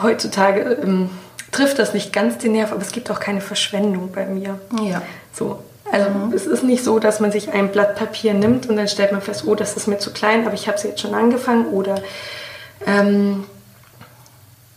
[0.00, 1.10] heutzutage ähm,
[1.52, 4.58] trifft das nicht ganz den Nerv, aber es gibt auch keine Verschwendung bei mir.
[4.82, 5.02] Ja.
[5.32, 5.62] So,
[5.92, 6.32] also mhm.
[6.32, 9.20] es ist nicht so, dass man sich ein Blatt Papier nimmt und dann stellt man
[9.20, 11.96] fest, oh, das ist mir zu klein, aber ich habe es jetzt schon angefangen oder
[12.86, 13.44] ähm,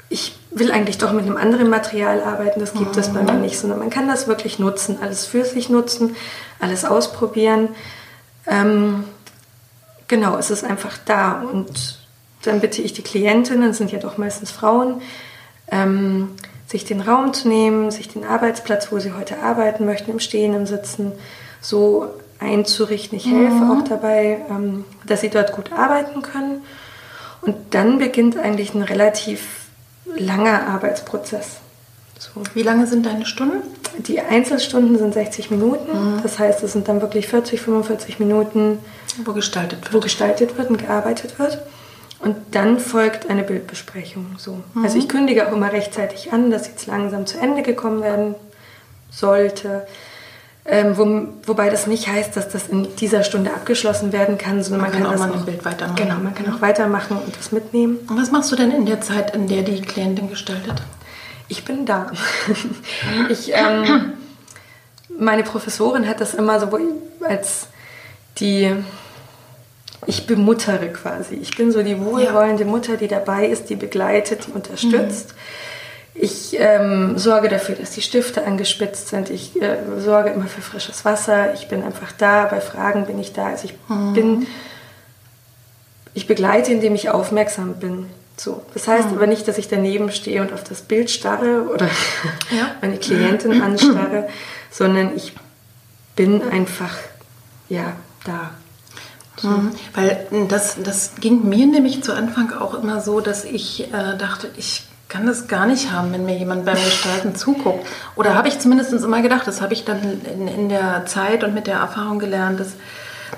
[0.10, 3.02] ich will eigentlich doch mit einem anderen Material arbeiten, das gibt mhm.
[3.02, 6.16] es bei mir nicht, sondern man kann das wirklich nutzen, alles für sich nutzen,
[6.60, 7.70] alles ausprobieren.
[8.48, 9.06] Ähm,
[10.08, 12.00] genau, es ist einfach da und
[12.44, 15.02] dann bitte ich die Klientinnen, sind ja doch meistens Frauen,
[15.72, 16.32] ähm,
[16.76, 20.54] sich den Raum zu nehmen, sich den Arbeitsplatz, wo sie heute arbeiten möchten, im Stehen,
[20.54, 21.14] im Sitzen,
[21.62, 22.08] so
[22.40, 23.18] einzurichten.
[23.18, 23.72] Ich helfe mhm.
[23.72, 26.64] auch dabei, ähm, dass sie dort gut arbeiten können.
[27.40, 29.68] Und dann beginnt eigentlich ein relativ
[30.18, 31.60] langer Arbeitsprozess.
[32.20, 32.42] So.
[32.54, 33.64] Wie lange sind deine Stunden?
[34.00, 36.16] Die Einzelstunden sind 60 Minuten.
[36.16, 36.24] Mhm.
[36.24, 38.80] Das heißt, es sind dann wirklich 40, 45 Minuten,
[39.24, 39.94] wo gestaltet wird.
[39.94, 41.60] Wo gestaltet wird und gearbeitet wird.
[42.20, 44.36] Und dann folgt eine Bildbesprechung.
[44.38, 44.62] So.
[44.74, 44.84] Mhm.
[44.84, 48.36] Also ich kündige auch immer rechtzeitig an, dass jetzt langsam zu Ende gekommen werden
[49.12, 49.86] sollte.
[50.68, 54.82] Ähm, wo, wobei das nicht heißt, dass das in dieser Stunde abgeschlossen werden kann, sondern
[54.82, 55.96] man, man kann, kann auch mal ein Bild weitermachen.
[55.96, 58.00] Genau, man kann auch weitermachen und das mitnehmen.
[58.10, 60.82] Und was machst du denn in der Zeit, in der die Klientin gestaltet?
[61.50, 62.12] Ich bin da.
[63.30, 64.14] ich, ähm,
[65.20, 66.68] meine Professorin hat das immer so
[67.22, 67.68] als
[68.40, 68.76] die
[70.06, 71.36] ich bemuttere quasi.
[71.36, 72.70] Ich bin so die wohlwollende ja.
[72.70, 75.30] Mutter, die dabei ist, die begleitet, die unterstützt.
[75.30, 75.40] Mhm.
[76.18, 79.30] Ich ähm, sorge dafür, dass die Stifte angespitzt sind.
[79.30, 81.54] Ich äh, sorge immer für frisches Wasser.
[81.54, 82.46] Ich bin einfach da.
[82.46, 83.48] Bei Fragen bin ich da.
[83.48, 84.14] Also ich mhm.
[84.14, 84.48] bin,
[86.14, 88.08] ich begleite, indem ich aufmerksam bin.
[88.38, 88.64] So.
[88.74, 89.18] Das heißt mhm.
[89.18, 91.88] aber nicht, dass ich daneben stehe und auf das Bild starre oder
[92.50, 92.76] ja.
[92.82, 94.30] meine Klientin anstarre,
[94.72, 95.34] sondern ich
[96.16, 96.96] bin einfach
[97.68, 98.52] ja da.
[99.38, 99.50] So.
[99.50, 99.72] Mhm.
[99.94, 104.50] Weil das, das ging mir nämlich zu Anfang auch immer so, dass ich äh, dachte,
[104.58, 107.86] ich kann das gar nicht haben, wenn mir jemand beim Gestalten zuguckt.
[108.16, 111.54] Oder habe ich zumindest immer gedacht, das habe ich dann in, in, der Zeit und
[111.54, 112.74] mit der Erfahrung gelernt, dass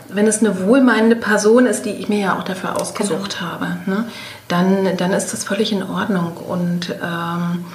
[0.10, 3.52] wenn es eine wohlmeinende Person ist, die ich mir ja auch dafür ausgesucht genau.
[3.52, 4.06] habe, ne,
[4.48, 6.38] dann, dann ist das völlig in Ordnung.
[6.38, 7.66] Und ähm,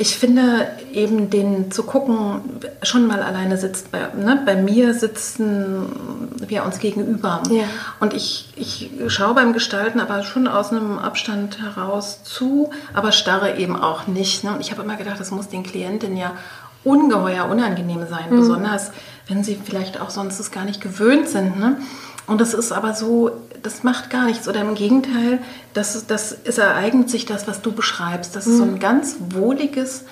[0.00, 2.40] ich finde eben den zu gucken,
[2.82, 5.92] schon mal alleine sitzt, bei, ne, bei mir sitzen
[6.38, 7.42] wir uns gegenüber.
[7.50, 7.64] Ja.
[8.00, 13.58] Und ich, ich schaue beim Gestalten aber schon aus einem Abstand heraus zu, aber starre
[13.58, 14.42] eben auch nicht.
[14.42, 14.54] Ne?
[14.54, 16.32] Und ich habe immer gedacht, das muss den Klientinnen ja
[16.82, 18.36] ungeheuer unangenehm sein, mhm.
[18.36, 18.92] besonders
[19.28, 21.60] wenn sie vielleicht auch sonst es gar nicht gewöhnt sind.
[21.60, 21.76] Ne?
[22.30, 23.32] Und das ist aber so,
[23.64, 24.46] das macht gar nichts.
[24.46, 25.40] Oder im Gegenteil,
[25.74, 28.36] das, das, es ereignet sich das, was du beschreibst.
[28.36, 28.78] Das ist so ein mhm.
[28.78, 30.04] ganz wohliges,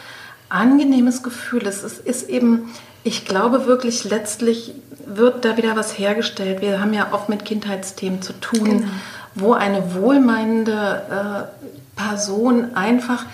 [0.49, 1.65] angenehmes Gefühl.
[1.65, 4.75] Es ist, ist eben, ich glaube wirklich, letztlich
[5.07, 6.61] wird da wieder was hergestellt.
[6.61, 8.89] Wir haben ja oft mit Kindheitsthemen zu tun, genau.
[9.37, 11.49] wo eine wohlmeinende
[11.97, 13.27] äh, Person einfach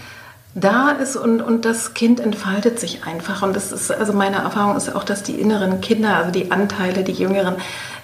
[0.54, 3.42] da ist und, und das Kind entfaltet sich einfach.
[3.42, 7.02] Und das ist, also meine Erfahrung ist auch, dass die inneren Kinder, also die Anteile,
[7.02, 7.56] die Jüngeren,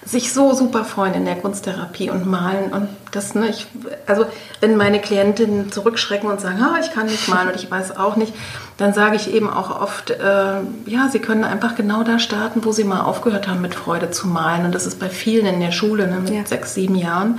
[0.05, 2.73] sich so super freuen in der Kunsttherapie und malen.
[2.73, 3.69] Und das, ne, ich,
[4.07, 4.27] also
[4.59, 8.17] wenn meine Klientinnen zurückschrecken und sagen, ah, ich kann nicht malen und ich weiß auch
[8.17, 8.35] nicht,
[8.79, 10.55] dann sage ich eben auch oft, äh,
[10.87, 14.27] ja, sie können einfach genau da starten, wo sie mal aufgehört haben, mit Freude zu
[14.27, 14.65] malen.
[14.65, 16.47] Und das ist bei vielen in der Schule, ne, mit ja.
[16.47, 17.39] sechs, sieben Jahren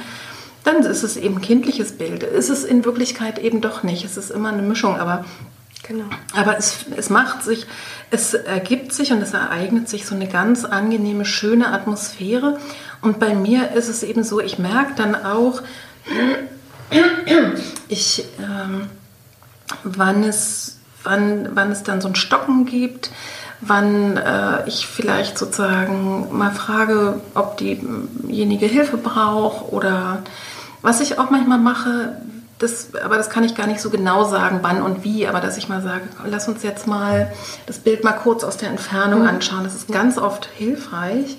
[0.64, 2.24] dann ist es eben kindliches Bild.
[2.24, 4.06] Ist es in Wirklichkeit eben doch nicht.
[4.06, 5.26] Es ist immer eine Mischung, aber,
[5.84, 6.06] genau.
[6.36, 7.66] aber es, es macht sich,
[8.12, 12.60] es ergibt sich und es ereignet sich so eine ganz angenehme, schöne Atmosphäre.
[13.02, 15.62] Und bei mir ist es eben so, ich merke dann auch,
[17.88, 18.88] ich, ähm,
[19.84, 23.12] wann, es, wann, wann es dann so ein Stocken gibt,
[23.62, 30.24] wann äh, ich vielleicht sozusagen mal frage, ob diejenige Hilfe braucht oder
[30.82, 32.16] was ich auch manchmal mache,
[32.62, 35.58] das, aber das kann ich gar nicht so genau sagen, wann und wie, aber dass
[35.58, 37.32] ich mal sage, lass uns jetzt mal
[37.66, 39.28] das Bild mal kurz aus der Entfernung mhm.
[39.28, 39.64] anschauen.
[39.64, 41.38] Das ist ganz oft hilfreich.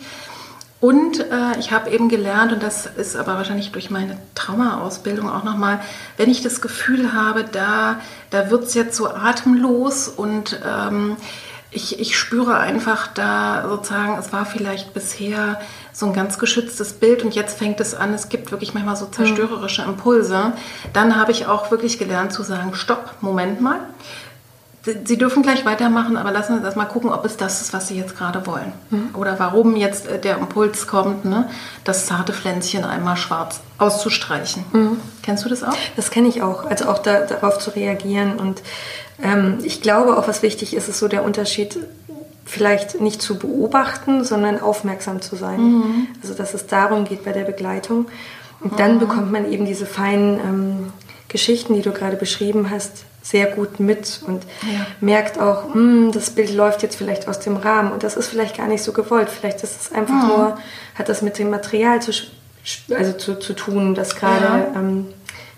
[0.80, 5.44] Und äh, ich habe eben gelernt, und das ist aber wahrscheinlich durch meine Traumaausbildung auch
[5.44, 5.80] nochmal,
[6.16, 8.00] wenn ich das Gefühl habe, da,
[8.30, 11.16] da wird es jetzt so atemlos und ähm,
[11.72, 15.58] ich, ich spüre einfach da sozusagen, es war vielleicht bisher
[15.92, 19.06] so ein ganz geschütztes Bild und jetzt fängt es an, es gibt wirklich manchmal so
[19.06, 20.52] zerstörerische Impulse.
[20.92, 23.80] Dann habe ich auch wirklich gelernt zu sagen, stopp, Moment mal.
[24.84, 27.86] Sie dürfen gleich weitermachen, aber lassen Sie uns erstmal gucken, ob es das ist, was
[27.86, 28.72] Sie jetzt gerade wollen.
[28.90, 29.10] Mhm.
[29.14, 31.48] Oder warum jetzt äh, der Impuls kommt, ne,
[31.84, 34.64] das zarte Pflänzchen einmal schwarz auszustreichen.
[34.72, 35.00] Mhm.
[35.22, 35.76] Kennst du das auch?
[35.94, 36.68] Das kenne ich auch.
[36.68, 38.40] Also auch da, darauf zu reagieren.
[38.40, 38.62] Und
[39.22, 41.78] ähm, ich glaube auch, was wichtig ist, ist so der Unterschied
[42.44, 45.60] vielleicht nicht zu beobachten, sondern aufmerksam zu sein.
[45.60, 46.08] Mhm.
[46.20, 48.06] Also dass es darum geht bei der Begleitung.
[48.58, 49.00] Und dann mhm.
[49.00, 50.92] bekommt man eben diese feinen ähm,
[51.32, 54.86] Geschichten, die du gerade beschrieben hast, sehr gut mit und ja.
[55.00, 58.56] merkt auch, hm, das Bild läuft jetzt vielleicht aus dem Rahmen und das ist vielleicht
[58.56, 59.28] gar nicht so gewollt.
[59.28, 60.28] Vielleicht ist es einfach mhm.
[60.28, 60.58] nur,
[60.94, 62.12] hat das mit dem Material zu,
[62.90, 64.72] also zu, zu tun, das gerade ja.
[64.74, 65.08] ähm,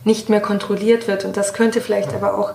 [0.05, 1.25] nicht mehr kontrolliert wird.
[1.25, 2.53] Und das könnte vielleicht aber auch,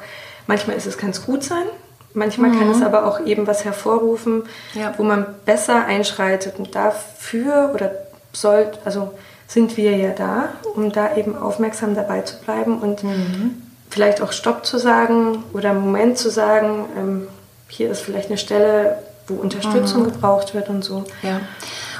[0.48, 1.66] manchmal ist es ganz gut sein,
[2.14, 2.60] Manchmal mhm.
[2.60, 2.84] kann es mhm.
[2.84, 4.94] aber auch eben was hervorrufen, ja.
[4.98, 6.58] wo man besser einschreitet.
[6.58, 7.92] Und dafür oder
[8.34, 9.12] soll, also
[9.50, 13.62] sind wir ja da, um da eben aufmerksam dabei zu bleiben und mhm.
[13.90, 17.28] vielleicht auch Stopp zu sagen oder einen Moment zu sagen, ähm,
[17.68, 20.12] hier ist vielleicht eine Stelle, wo Unterstützung mhm.
[20.12, 21.04] gebraucht wird und so.
[21.24, 21.42] Ja.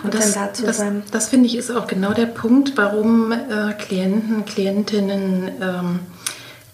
[0.04, 1.04] Und, und das, dann da zu das, sein.
[1.12, 6.00] Das finde ich ist auch genau der Punkt, warum äh, Klienten, Klientinnen ähm,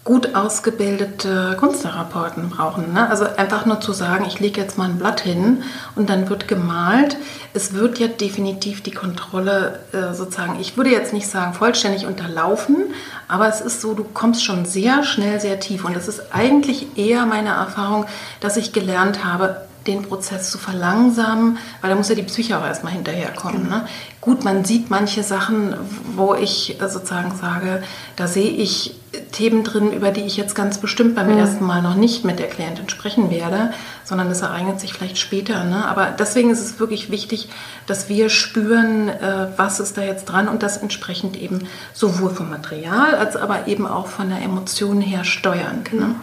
[0.06, 2.92] gut ausgebildete Kunsttherapeuten brauchen.
[2.94, 3.10] Ne?
[3.10, 5.64] Also einfach nur zu sagen, ich lege jetzt mal ein Blatt hin
[5.96, 7.16] und dann wird gemalt.
[7.54, 12.94] Es wird ja definitiv die Kontrolle äh, sozusagen, ich würde jetzt nicht sagen vollständig unterlaufen,
[13.26, 15.84] aber es ist so, du kommst schon sehr schnell sehr tief.
[15.84, 18.06] Und es ist eigentlich eher meine Erfahrung,
[18.40, 22.64] dass ich gelernt habe, den Prozess zu verlangsamen, weil da muss ja die Psyche auch
[22.64, 23.68] erstmal hinterherkommen.
[23.68, 23.86] Ne?
[24.26, 25.76] Gut, man sieht manche Sachen,
[26.16, 27.82] wo ich sozusagen sage,
[28.16, 28.96] da sehe ich
[29.30, 31.38] Themen drin, über die ich jetzt ganz bestimmt beim mhm.
[31.38, 33.72] ersten Mal noch nicht mit der Klientin sprechen werde,
[34.04, 35.62] sondern das ereignet sich vielleicht später.
[35.62, 35.86] Ne?
[35.86, 37.48] Aber deswegen ist es wirklich wichtig,
[37.86, 42.50] dass wir spüren, äh, was ist da jetzt dran und das entsprechend eben sowohl vom
[42.50, 45.84] Material als aber eben auch von der Emotion her steuern.
[45.92, 46.16] Ne?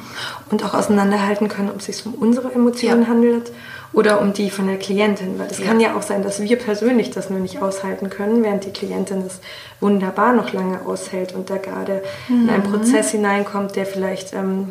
[0.51, 3.07] Und auch auseinanderhalten können, ob es sich um unsere Emotionen ja.
[3.07, 3.51] handelt
[3.93, 5.39] oder um die von der Klientin.
[5.39, 5.65] Weil es ja.
[5.65, 9.23] kann ja auch sein, dass wir persönlich das nur nicht aushalten können, während die Klientin
[9.23, 9.39] das
[9.79, 12.43] wunderbar noch lange aushält und da gerade mhm.
[12.43, 12.71] in einen mhm.
[12.71, 14.69] Prozess hineinkommt, der vielleicht ähm,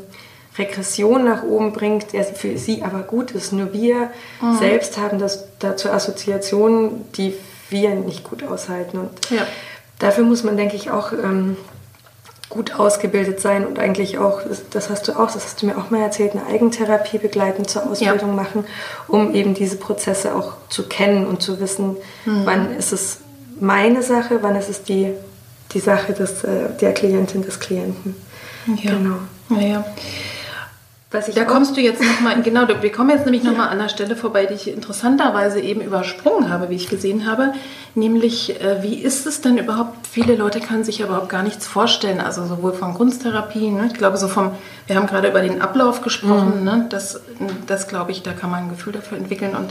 [0.58, 3.52] Regression nach oben bringt, der für sie aber gut ist.
[3.52, 4.58] Nur wir mhm.
[4.58, 7.34] selbst haben das dazu Assoziationen, die
[7.70, 8.98] wir nicht gut aushalten.
[8.98, 9.46] Und ja.
[9.98, 11.56] dafür muss man, denke ich, auch ähm,
[12.52, 15.90] gut ausgebildet sein und eigentlich auch, das hast du auch, das hast du mir auch
[15.90, 18.34] mal erzählt, eine Eigentherapie begleitend zur Ausbildung ja.
[18.36, 18.64] machen,
[19.08, 22.42] um eben diese Prozesse auch zu kennen und zu wissen, mhm.
[22.44, 23.18] wann ist es
[23.58, 25.12] meine Sache, wann ist es die,
[25.72, 28.14] die Sache des, äh, der Klientin, des Klienten.
[28.66, 28.92] Ja.
[28.92, 29.16] Genau.
[29.50, 29.84] Ja, ja
[31.12, 33.72] da kommst du jetzt nochmal, genau, wir kommen jetzt nämlich nochmal ja.
[33.72, 37.52] an der Stelle vorbei, die ich interessanterweise eben übersprungen habe, wie ich gesehen habe.
[37.94, 40.06] Nämlich, äh, wie ist es denn überhaupt?
[40.06, 43.88] Viele Leute können sich ja überhaupt gar nichts vorstellen, also sowohl von Kunsttherapie, ne?
[43.92, 44.52] ich glaube so vom,
[44.86, 46.64] wir haben gerade über den Ablauf gesprochen, mhm.
[46.64, 46.86] ne?
[46.88, 47.20] das,
[47.66, 49.68] das glaube ich, da kann man ein Gefühl dafür entwickeln und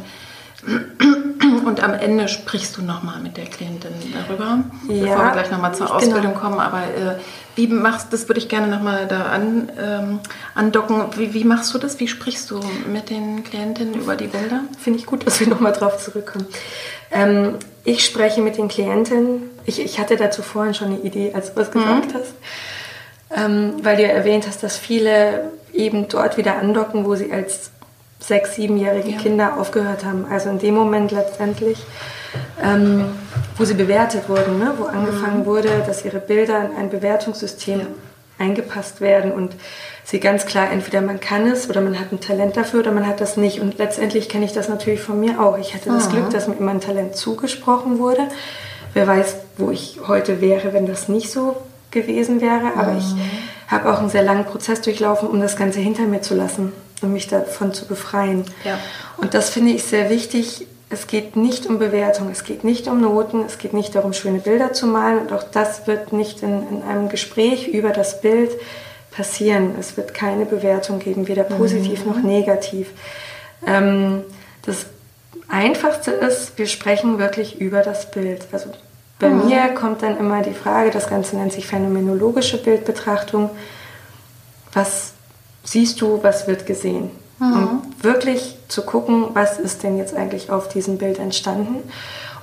[1.66, 5.74] und am Ende sprichst du nochmal mit der Klientin darüber, ja, bevor wir gleich nochmal
[5.74, 5.98] zur genau.
[5.98, 6.60] Ausbildung kommen.
[6.60, 7.20] Aber äh,
[7.56, 10.20] wie machst das würde ich gerne nochmal da an, ähm,
[10.56, 11.04] andocken.
[11.18, 12.00] Wie, wie, machst du das?
[12.00, 12.60] Wie sprichst du
[12.92, 14.62] mit den Klientinnen über die Bilder?
[14.80, 16.46] Finde ich gut, dass wir nochmal drauf zurückkommen.
[17.12, 19.44] Ähm, ich spreche mit den Klientinnen.
[19.66, 22.18] Ich, ich, hatte dazu vorhin schon eine Idee, als du es gesagt mhm.
[22.18, 22.34] hast.
[23.34, 27.72] Ähm, weil du ja erwähnt hast, dass viele eben dort wieder andocken, wo sie als
[28.22, 29.18] sechs, siebenjährige ja.
[29.18, 30.26] Kinder aufgehört haben.
[30.30, 31.84] Also in dem Moment letztendlich,
[32.64, 33.06] ähm,
[33.58, 34.74] wo sie bewertet wurden, ne?
[34.78, 35.46] wo angefangen mhm.
[35.46, 37.86] wurde, dass ihre Bilder in ein Bewertungssystem ja.
[38.38, 39.56] eingepasst werden und
[40.06, 43.08] sie ganz klar, entweder man kann es oder man hat ein Talent dafür oder man
[43.08, 43.60] hat das nicht.
[43.60, 45.58] Und letztendlich kenne ich das natürlich von mir auch.
[45.58, 46.14] Ich hatte das mhm.
[46.14, 48.28] Glück, dass mir immer ein Talent zugesprochen wurde.
[48.94, 51.56] Wer weiß, wo ich heute wäre, wenn das nicht so
[51.90, 52.74] gewesen wäre.
[52.78, 53.00] Aber mhm.
[53.00, 56.72] ich habe auch einen sehr langen Prozess durchlaufen, um das Ganze hinter mir zu lassen
[57.02, 58.46] um mich davon zu befreien.
[58.64, 58.80] Ja.
[59.18, 60.68] Und das finde ich sehr wichtig.
[60.90, 64.40] Es geht nicht um Bewertung, es geht nicht um Noten, es geht nicht darum, schöne
[64.40, 65.20] Bilder zu malen.
[65.20, 68.52] Und auch das wird nicht in, in einem Gespräch über das Bild
[69.12, 69.76] passieren.
[69.80, 72.12] Es wird keine Bewertung geben, weder positiv mhm.
[72.12, 72.90] noch negativ.
[73.66, 74.24] Ähm,
[74.66, 74.86] das
[75.48, 78.48] Einfachste ist, wir sprechen wirklich über das Bild.
[78.52, 78.72] Also
[79.20, 79.48] bei mhm.
[79.48, 83.50] mir kommt dann immer die Frage, das Ganze nennt sich phänomenologische Bildbetrachtung.
[84.74, 85.14] Was
[85.64, 87.12] siehst du, was wird gesehen.
[87.40, 87.54] Mhm.
[87.54, 91.90] Um wirklich zu gucken, was ist denn jetzt eigentlich auf diesem Bild entstanden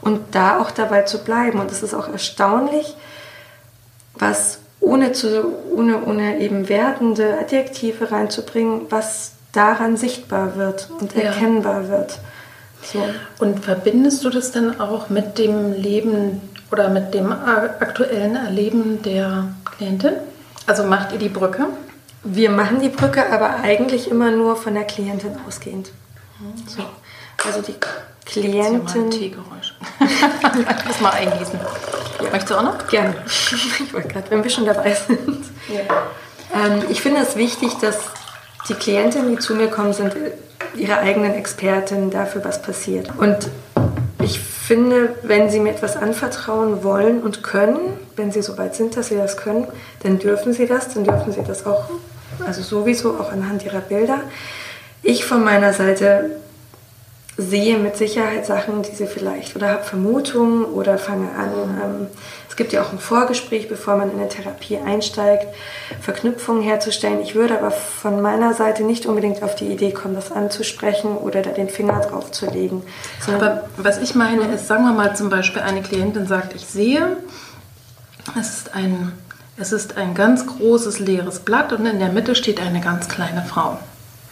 [0.00, 1.60] und da auch dabei zu bleiben.
[1.60, 2.96] Und es ist auch erstaunlich,
[4.14, 11.82] was ohne, zu, ohne, ohne eben wertende Adjektive reinzubringen, was daran sichtbar wird und erkennbar
[11.82, 11.88] ja.
[11.88, 12.18] wird.
[12.82, 13.02] So.
[13.38, 19.48] Und verbindest du das dann auch mit dem Leben oder mit dem aktuellen Erleben der
[19.64, 20.12] Klientin?
[20.66, 21.66] Also macht ihr die Brücke?
[22.24, 25.92] Wir machen die Brücke, aber eigentlich immer nur von der Klientin ausgehend.
[26.66, 26.82] So.
[27.46, 27.74] Also die
[28.24, 29.10] Klientin.
[29.10, 29.74] Teegeräusch.
[30.00, 31.58] ich muss mal eingießen.
[32.22, 32.30] Ja.
[32.30, 32.86] Möchtest du auch noch?
[32.88, 33.14] Gerne.
[33.80, 35.46] Ich wollte gerade, wenn wir schon dabei sind.
[35.68, 35.80] Ja.
[36.54, 37.98] Ähm, ich finde es wichtig, dass
[38.68, 40.14] die Klientinnen, die zu mir kommen, sind
[40.74, 43.10] ihre eigenen Expertinnen dafür, was passiert.
[43.16, 43.48] Und
[44.22, 47.78] ich finde, wenn sie mir etwas anvertrauen wollen und können,
[48.18, 49.66] wenn sie so weit sind, dass sie das können,
[50.02, 51.88] dann dürfen sie das, dann dürfen sie das auch
[52.46, 54.20] also sowieso auch anhand ihrer Bilder.
[55.02, 56.30] Ich von meiner Seite
[57.36, 61.52] sehe mit Sicherheit Sachen, die sie vielleicht oder habe Vermutungen oder fange an.
[61.82, 62.06] Ähm,
[62.48, 65.46] es gibt ja auch ein Vorgespräch, bevor man in eine Therapie einsteigt,
[66.00, 67.20] Verknüpfungen herzustellen.
[67.20, 71.42] Ich würde aber von meiner Seite nicht unbedingt auf die Idee kommen, das anzusprechen oder
[71.42, 72.82] da den Finger drauf zu legen.
[73.28, 77.18] Aber was ich meine ist, sagen wir mal zum Beispiel, eine Klientin sagt, ich sehe,
[78.36, 79.12] es ist ein
[79.60, 83.42] es ist ein ganz großes leeres Blatt und in der Mitte steht eine ganz kleine
[83.42, 83.78] Frau.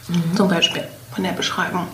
[0.09, 0.37] Mhm.
[0.37, 1.89] Zum Beispiel von der Beschreibung.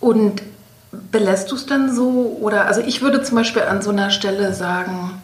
[0.00, 0.42] Und
[0.90, 2.38] belässt du es dann so?
[2.40, 5.22] Oder also ich würde zum Beispiel an so einer Stelle sagen,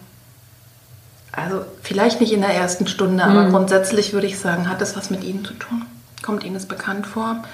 [1.33, 3.51] also vielleicht nicht in der ersten Stunde, aber mhm.
[3.51, 5.87] grundsätzlich würde ich sagen, hat das was mit Ihnen zu tun?
[6.23, 7.45] Kommt Ihnen das bekannt vor?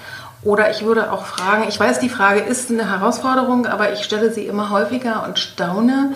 [0.43, 4.33] Oder ich würde auch fragen, ich weiß, die Frage ist eine Herausforderung, aber ich stelle
[4.33, 6.13] sie immer häufiger und staune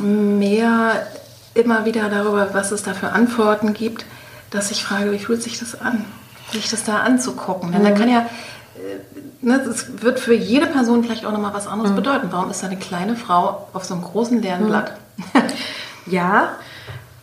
[0.00, 1.06] mehr
[1.54, 4.04] immer wieder darüber, was es da für Antworten gibt,
[4.50, 6.04] dass ich frage, wie fühlt sich das an,
[6.52, 7.72] sich das da anzugucken.
[7.72, 7.86] Denn mhm.
[7.86, 11.92] da kann ja, äh, ne, es wird für jede Person vielleicht auch nochmal was anderes
[11.92, 11.96] mhm.
[11.96, 12.28] bedeuten.
[12.30, 14.68] Warum ist da eine kleine Frau auf so einem großen leeren mhm.
[14.68, 14.96] Blatt?
[16.06, 16.56] ja,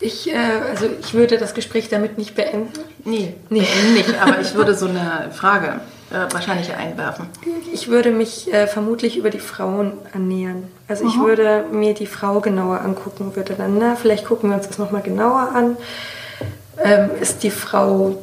[0.00, 0.36] ich, äh,
[0.70, 2.72] also ich würde das Gespräch damit nicht beenden.
[3.04, 3.66] Nee, nee.
[3.94, 5.80] nicht, aber ich würde so eine Frage
[6.12, 7.26] äh, wahrscheinlich einwerfen.
[7.72, 10.64] Ich würde mich äh, vermutlich über die Frauen annähern.
[10.88, 14.68] Also ich würde mir die Frau genauer angucken, würde dann, na, vielleicht gucken wir uns
[14.68, 15.76] das nochmal genauer an.
[16.82, 18.18] Ähm, ist die Frau,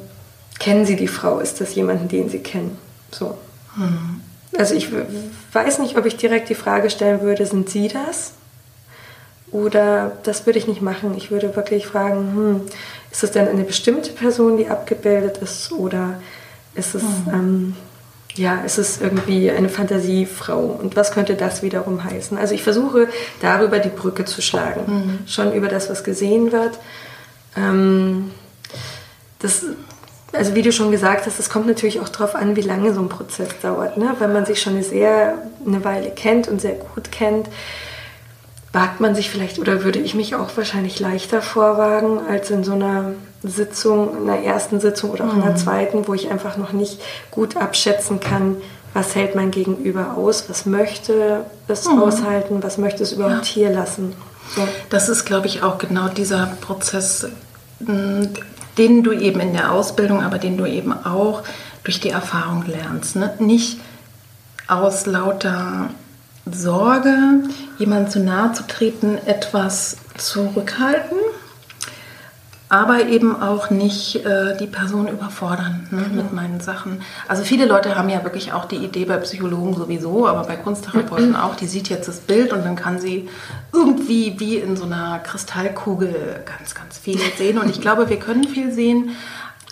[0.60, 1.40] kennen Sie die Frau?
[1.40, 2.78] Ist das jemanden, den Sie kennen?
[3.12, 3.38] So.
[3.76, 4.22] Mhm.
[4.58, 4.90] Also ich
[5.54, 8.34] weiß nicht, ob ich direkt die Frage stellen würde, sind Sie das?
[9.52, 11.16] Oder das würde ich nicht machen.
[11.18, 12.62] Ich würde wirklich fragen, hm,
[13.12, 15.72] ist es denn eine bestimmte Person, die abgebildet ist?
[15.72, 16.20] Oder
[16.80, 17.34] ist es, mhm.
[17.34, 17.76] ähm,
[18.36, 20.60] ja, ist es irgendwie eine Fantasiefrau?
[20.60, 22.38] Und was könnte das wiederum heißen?
[22.38, 23.10] Also ich versuche
[23.42, 24.82] darüber die Brücke zu schlagen.
[24.88, 25.28] Mhm.
[25.28, 26.80] Schon über das, was gesehen wird.
[27.58, 28.32] Ähm,
[29.40, 29.66] das,
[30.32, 33.02] also wie du schon gesagt hast, es kommt natürlich auch darauf an, wie lange so
[33.02, 33.98] ein Prozess dauert.
[33.98, 34.16] Ne?
[34.20, 37.50] Wenn man sich schon eine sehr eine Weile kennt und sehr gut kennt,
[38.72, 42.74] wagt man sich vielleicht oder würde ich mich auch wahrscheinlich leichter vorwagen als in so
[42.74, 45.58] einer Sitzung, in einer ersten Sitzung oder auch in einer mhm.
[45.58, 47.02] zweiten, wo ich einfach noch nicht
[47.32, 48.58] gut abschätzen kann,
[48.94, 52.00] was hält mein Gegenüber aus, was möchte es mhm.
[52.00, 53.54] aushalten, was möchte es überhaupt ja.
[53.54, 54.14] hier lassen.
[54.56, 54.68] So.
[54.90, 57.28] Das ist, glaube ich, auch genau dieser Prozess,
[57.80, 61.44] den du eben in der Ausbildung, aber den du eben auch
[61.84, 63.16] durch die Erfahrung lernst.
[63.16, 63.34] Ne?
[63.40, 63.80] Nicht
[64.68, 65.90] aus lauter
[66.54, 67.16] Sorge,
[67.78, 71.18] jemandem zu nahe zu treten, etwas zurückhalten,
[72.70, 76.16] aber eben auch nicht äh, die Person überfordern ne, mhm.
[76.16, 77.02] mit meinen Sachen.
[77.28, 81.36] Also viele Leute haben ja wirklich auch die Idee bei Psychologen sowieso, aber bei Kunsttherapeuten
[81.36, 83.28] auch, die sieht jetzt das Bild und dann kann sie
[83.74, 87.58] irgendwie wie in so einer Kristallkugel ganz, ganz viel sehen.
[87.58, 89.12] Und ich glaube, wir können viel sehen,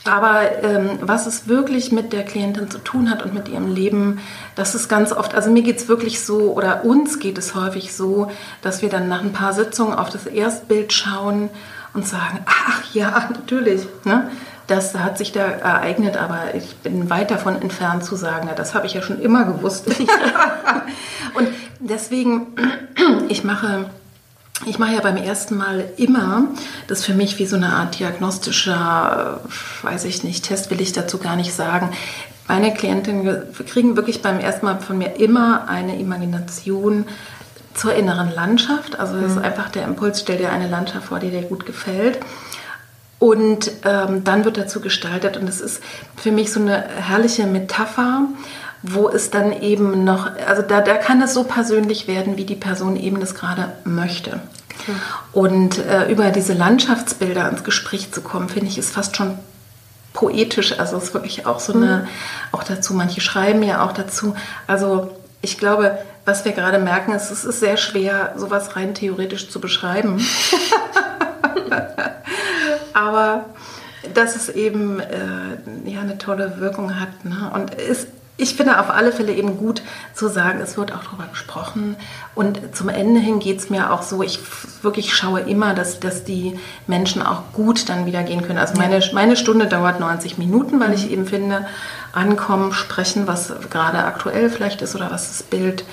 [0.07, 4.19] aber ähm, was es wirklich mit der Klientin zu tun hat und mit ihrem Leben,
[4.55, 7.93] das ist ganz oft, also mir geht es wirklich so, oder uns geht es häufig
[7.93, 8.31] so,
[8.61, 11.49] dass wir dann nach ein paar Sitzungen auf das Erstbild schauen
[11.93, 14.29] und sagen, ach ja, natürlich, ne?
[14.67, 18.85] das hat sich da ereignet, aber ich bin weit davon entfernt zu sagen, das habe
[18.85, 19.87] ich ja schon immer gewusst.
[21.35, 21.47] und
[21.79, 22.47] deswegen,
[23.29, 23.85] ich mache
[24.65, 26.47] ich mache ja beim ersten Mal immer
[26.87, 29.41] das für mich wie so eine Art diagnostischer,
[29.83, 31.91] weiß ich nicht, Test will ich dazu gar nicht sagen.
[32.47, 37.05] Meine Klientinnen kriegen wirklich beim ersten Mal von mir immer eine Imagination
[37.73, 38.99] zur inneren Landschaft.
[38.99, 39.43] Also das ist mhm.
[39.43, 42.19] einfach der Impuls, stell dir eine Landschaft vor, die dir gut gefällt.
[43.19, 45.81] Und ähm, dann wird dazu gestaltet und es ist
[46.15, 48.27] für mich so eine herrliche Metapher
[48.93, 52.55] wo es dann eben noch, also da, da kann es so persönlich werden, wie die
[52.55, 54.39] Person eben das gerade möchte.
[54.79, 54.93] Okay.
[55.33, 59.37] Und äh, über diese Landschaftsbilder ans Gespräch zu kommen, finde ich, ist fast schon
[60.13, 60.79] poetisch.
[60.79, 62.07] Also es ist wirklich auch so eine, mhm.
[62.51, 64.35] auch dazu, manche schreiben ja auch dazu.
[64.65, 65.11] Also
[65.41, 69.61] ich glaube, was wir gerade merken, ist, es ist sehr schwer, sowas rein theoretisch zu
[69.61, 70.21] beschreiben.
[72.93, 73.45] Aber
[74.13, 77.23] dass es eben äh, ja, eine tolle Wirkung hat.
[77.23, 77.51] Ne?
[77.53, 78.07] Und es
[78.39, 79.81] ich finde auf alle Fälle eben gut
[80.13, 81.95] zu sagen, es wird auch darüber gesprochen.
[82.35, 84.39] Und zum Ende hin geht es mir auch so, ich
[84.83, 88.59] wirklich schaue immer, dass, dass die Menschen auch gut dann wieder gehen können.
[88.59, 91.65] Also meine, meine Stunde dauert 90 Minuten, weil ich eben finde,
[92.13, 95.83] ankommen, sprechen, was gerade aktuell vielleicht ist oder was das Bild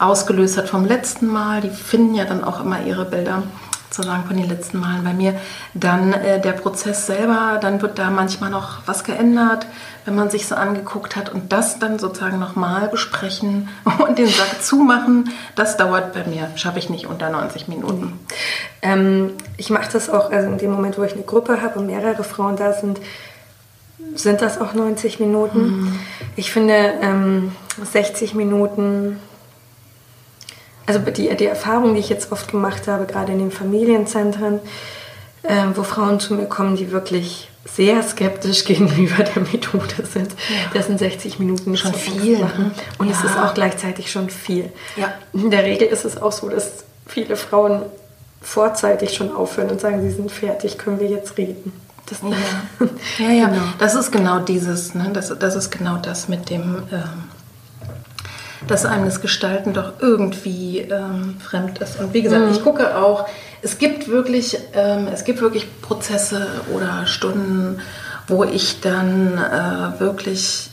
[0.00, 1.60] ausgelöst hat vom letzten Mal.
[1.60, 3.44] Die finden ja dann auch immer ihre Bilder
[3.92, 5.34] sozusagen von den letzten Malen bei mir.
[5.74, 9.66] Dann äh, der Prozess selber, dann wird da manchmal noch was geändert,
[10.04, 13.68] wenn man sich so angeguckt hat und das dann sozusagen nochmal besprechen
[14.06, 18.18] und den Sack zumachen, das dauert bei mir, schaffe ich nicht unter 90 Minuten.
[18.82, 21.86] Ähm, ich mache das auch, also in dem Moment, wo ich eine Gruppe habe und
[21.86, 23.00] mehrere Frauen da sind,
[24.14, 25.60] sind das auch 90 Minuten.
[25.60, 26.00] Mhm.
[26.36, 29.18] Ich finde ähm, 60 Minuten
[30.86, 34.60] also die, die Erfahrung, die ich jetzt oft gemacht habe, gerade in den Familienzentren,
[35.42, 40.32] äh, wo Frauen zu mir kommen, die wirklich sehr skeptisch gegenüber der Methode sind.
[40.32, 40.70] Ja.
[40.74, 42.38] Das sind 60 Minuten schon viel.
[42.38, 42.64] Machen.
[42.64, 42.70] Ne?
[42.98, 43.16] Und ja.
[43.16, 44.70] es ist auch gleichzeitig schon viel.
[44.96, 45.14] Ja.
[45.32, 47.82] In der Regel ist es auch so, dass viele Frauen
[48.40, 51.72] vorzeitig schon aufhören und sagen, sie sind fertig, können wir jetzt reden.
[52.06, 53.48] Das, ja, ja, ja.
[53.48, 53.62] Genau.
[53.78, 55.10] das ist genau dieses, ne?
[55.12, 57.08] das, das ist genau das mit dem ähm,
[58.66, 61.98] dass einem das Gestalten doch irgendwie ähm, fremd ist.
[61.98, 62.52] Und wie gesagt, mhm.
[62.52, 63.28] ich gucke auch,
[63.62, 67.80] es gibt wirklich, ähm, es gibt wirklich Prozesse oder Stunden,
[68.26, 70.70] wo ich dann äh, wirklich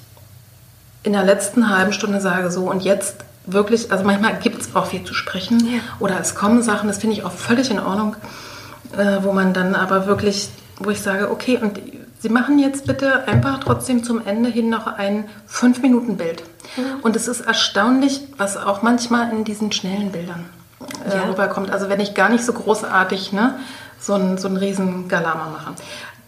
[1.03, 4.87] in der letzten halben Stunde sage, so und jetzt wirklich, also manchmal gibt es auch
[4.87, 5.79] viel zu sprechen ja.
[5.99, 8.15] oder es kommen Sachen, das finde ich auch völlig in Ordnung,
[8.97, 11.79] äh, wo man dann aber wirklich, wo ich sage, okay, und
[12.21, 16.43] Sie machen jetzt bitte einfach trotzdem zum Ende hin noch ein 5-Minuten-Bild.
[16.75, 16.99] Mhm.
[17.01, 20.43] Und es ist erstaunlich, was auch manchmal in diesen schnellen Bildern
[21.05, 21.23] äh, ja.
[21.23, 21.71] rüberkommt.
[21.71, 23.59] Also wenn ich gar nicht so großartig ne,
[23.99, 25.73] so einen so riesen Galama mache.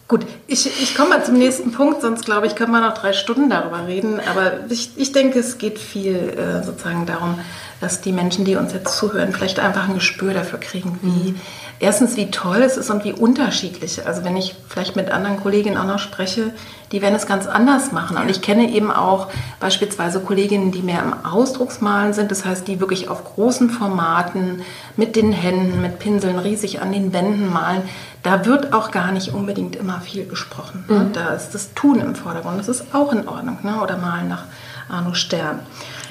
[0.07, 3.13] Gut, ich, ich komme mal zum nächsten Punkt, sonst glaube ich, können wir noch drei
[3.13, 4.19] Stunden darüber reden.
[4.29, 7.39] Aber ich, ich denke, es geht viel äh, sozusagen darum,
[7.81, 11.35] dass die Menschen, die uns jetzt zuhören, vielleicht einfach ein Gespür dafür kriegen, wie
[11.79, 14.05] erstens, wie toll es ist und wie unterschiedlich.
[14.05, 16.53] Also wenn ich vielleicht mit anderen Kolleginnen auch noch spreche,
[16.91, 18.17] die werden es ganz anders machen.
[18.17, 19.29] Und ich kenne eben auch
[19.59, 22.29] beispielsweise Kolleginnen, die mehr im Ausdrucksmalen sind.
[22.29, 24.61] Das heißt, die wirklich auf großen Formaten
[24.95, 27.81] mit den Händen, mit Pinseln riesig an den Wänden malen.
[28.21, 30.85] Da wird auch gar nicht unbedingt immer viel gesprochen.
[30.87, 31.13] Mhm.
[31.13, 32.59] Da ist das Tun im Vordergrund.
[32.59, 33.57] Das ist auch in Ordnung.
[33.63, 33.81] Ne?
[33.81, 34.43] Oder malen nach
[34.87, 35.61] Arno Stern.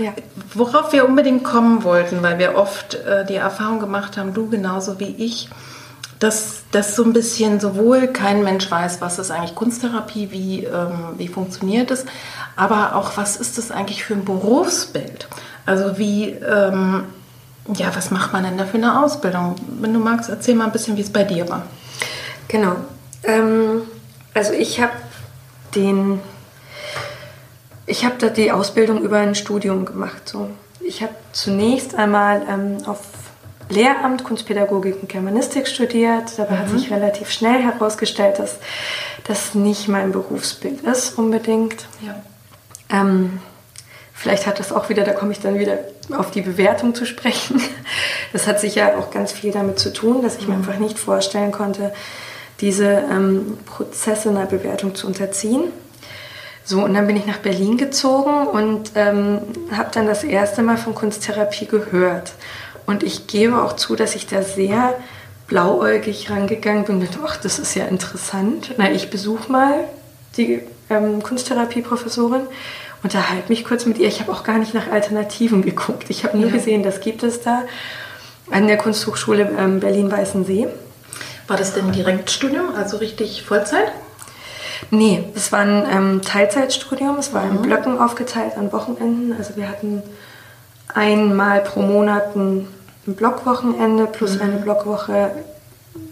[0.01, 0.13] Ja.
[0.55, 4.99] Worauf wir unbedingt kommen wollten, weil wir oft äh, die Erfahrung gemacht haben, du genauso
[4.99, 5.51] wie ich,
[6.19, 11.15] dass das so ein bisschen sowohl kein Mensch weiß, was ist eigentlich Kunsttherapie, wie, ähm,
[11.17, 12.07] wie funktioniert es,
[12.57, 15.29] aber auch was ist das eigentlich für ein Berufsbild?
[15.67, 17.05] Also wie, ähm,
[17.75, 19.57] ja, was macht man denn da für eine Ausbildung?
[19.81, 21.63] Wenn du magst, erzähl mal ein bisschen, wie es bei dir war.
[22.49, 22.77] Genau.
[23.25, 23.83] Ähm,
[24.35, 24.93] also ich habe
[25.75, 26.21] den
[27.91, 30.29] ich habe da die Ausbildung über ein Studium gemacht.
[30.29, 30.49] So.
[30.81, 33.01] Ich habe zunächst einmal ähm, auf
[33.69, 36.39] Lehramt Kunstpädagogik und Germanistik studiert.
[36.39, 36.59] Dabei mhm.
[36.59, 38.57] hat sich relativ schnell herausgestellt, dass
[39.25, 41.87] das nicht mein Berufsbild ist unbedingt.
[42.05, 42.23] Ja.
[42.91, 43.41] Ähm,
[44.13, 45.79] vielleicht hat das auch wieder, da komme ich dann wieder
[46.17, 47.61] auf die Bewertung zu sprechen.
[48.33, 50.61] Das hat sicher auch ganz viel damit zu tun, dass ich mir mhm.
[50.61, 51.93] einfach nicht vorstellen konnte,
[52.61, 55.65] diese ähm, Prozesse einer Bewertung zu unterziehen.
[56.71, 59.41] So, und dann bin ich nach Berlin gezogen und ähm,
[59.73, 62.31] habe dann das erste Mal von Kunsttherapie gehört.
[62.87, 64.95] Und ich gebe auch zu, dass ich da sehr
[65.49, 68.73] blauäugig rangegangen bin mit, ach, das ist ja interessant.
[68.77, 69.81] Na, ich besuche mal
[70.37, 70.61] die
[70.91, 72.43] ähm, Kunsttherapie-Professorin,
[73.03, 74.07] unterhalte mich kurz mit ihr.
[74.07, 76.05] Ich habe auch gar nicht nach Alternativen geguckt.
[76.09, 76.55] Ich habe nur ja.
[76.55, 77.65] gesehen, das gibt es da
[78.49, 80.69] an der Kunsthochschule ähm, Berlin-Weißensee.
[81.49, 83.91] War das denn Direktstudium, also richtig Vollzeit?
[84.91, 87.19] Nee, es war ein ähm, Teilzeitstudium.
[87.19, 87.63] Es war in mhm.
[87.63, 89.35] Blöcken aufgeteilt an Wochenenden.
[89.37, 90.03] Also wir hatten
[90.89, 92.69] einmal pro Monat ein,
[93.07, 94.43] Blockwochenende plus mhm.
[94.43, 95.33] eine Blockwoche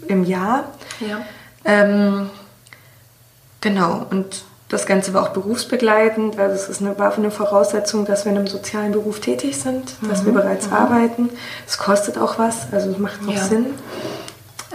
[0.07, 0.65] im Jahr.
[0.99, 1.21] Ja.
[1.63, 2.29] Ähm,
[3.61, 6.37] genau, und das Ganze war auch berufsbegleitend.
[6.37, 9.93] Also es ist eine, war eine Voraussetzung, dass wir in einem sozialen Beruf tätig sind,
[10.09, 10.37] dass wir mhm.
[10.37, 10.73] bereits mhm.
[10.73, 11.29] arbeiten.
[11.67, 13.43] Es kostet auch was, also es macht auch ja.
[13.43, 13.67] Sinn.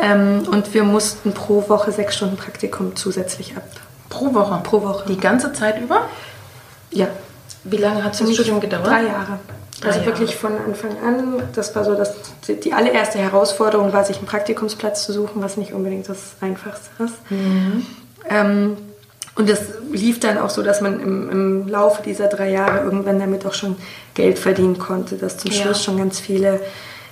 [0.01, 3.65] Ähm, und wir mussten pro Woche sechs Stunden Praktikum zusätzlich ab
[4.09, 4.61] Pro Woche?
[4.63, 5.05] Pro Woche.
[5.09, 6.09] Die ganze Zeit über?
[6.91, 7.09] Ja.
[7.65, 8.87] Wie lange hat das Studium gedauert?
[8.87, 9.39] Drei Jahre.
[9.81, 10.07] Drei also Jahre.
[10.07, 11.43] wirklich von Anfang an.
[11.55, 12.15] Das war so, dass
[12.47, 17.31] die allererste Herausforderung war, sich einen Praktikumsplatz zu suchen, was nicht unbedingt das Einfachste ist.
[17.31, 17.87] Mhm.
[18.29, 18.77] Ähm,
[19.37, 23.19] und das lief dann auch so, dass man im, im, Laufe dieser drei Jahre irgendwann
[23.19, 23.77] damit auch schon
[24.15, 26.61] Geld verdienen konnte, dass zum Schluss schon ganz viele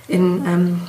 [0.07, 0.81] in, ähm,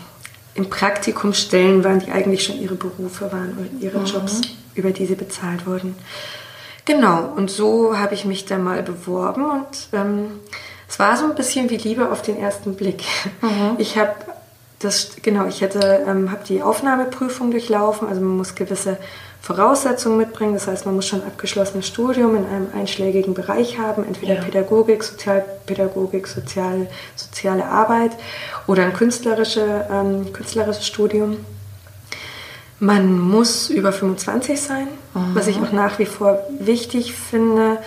[0.55, 4.07] im Praktikum stellen waren, die eigentlich schon ihre Berufe waren oder ihre mhm.
[4.07, 4.43] Jobs
[4.75, 5.97] über die sie bezahlt wurden.
[6.85, 10.41] Genau, und so habe ich mich da mal beworben und ähm,
[10.87, 13.03] es war so ein bisschen wie Liebe auf den ersten Blick.
[13.41, 13.77] Mhm.
[13.79, 14.14] Ich habe
[14.81, 18.99] das, genau, ich hätte, ähm, habe die Aufnahmeprüfung durchlaufen, also man muss gewisse
[19.41, 24.35] Voraussetzungen mitbringen, das heißt, man muss schon abgeschlossenes Studium in einem einschlägigen Bereich haben, entweder
[24.35, 24.43] ja.
[24.43, 28.12] Pädagogik, Sozialpädagogik, Sozial, soziale Arbeit
[28.66, 31.39] oder ein künstlerische, ähm, künstlerisches Studium.
[32.81, 35.35] Man muss über 25 sein, mhm.
[35.35, 37.79] was ich auch nach wie vor wichtig finde,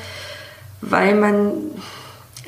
[0.81, 1.51] weil man,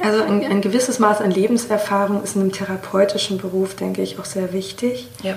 [0.01, 4.25] also ein, ein, gewisses Maß an Lebenserfahrung ist in einem therapeutischen Beruf, denke ich, auch
[4.25, 5.07] sehr wichtig.
[5.21, 5.35] Ja.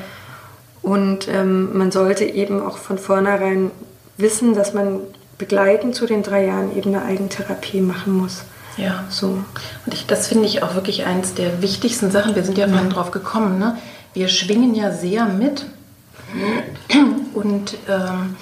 [0.83, 3.71] Und ähm, man sollte eben auch von vornherein
[4.17, 5.01] wissen, dass man
[5.39, 8.43] begleitend zu den drei Jahren eben eine Eigentherapie machen muss.
[8.77, 9.45] Ja, so.
[9.87, 12.35] Und ich, das finde ich auch wirklich eins der wichtigsten Sachen.
[12.35, 13.59] Wir sind ja vorhin drauf gekommen.
[13.59, 13.77] Ne?
[14.15, 15.67] Wir schwingen ja sehr mit
[17.35, 18.37] und ähm,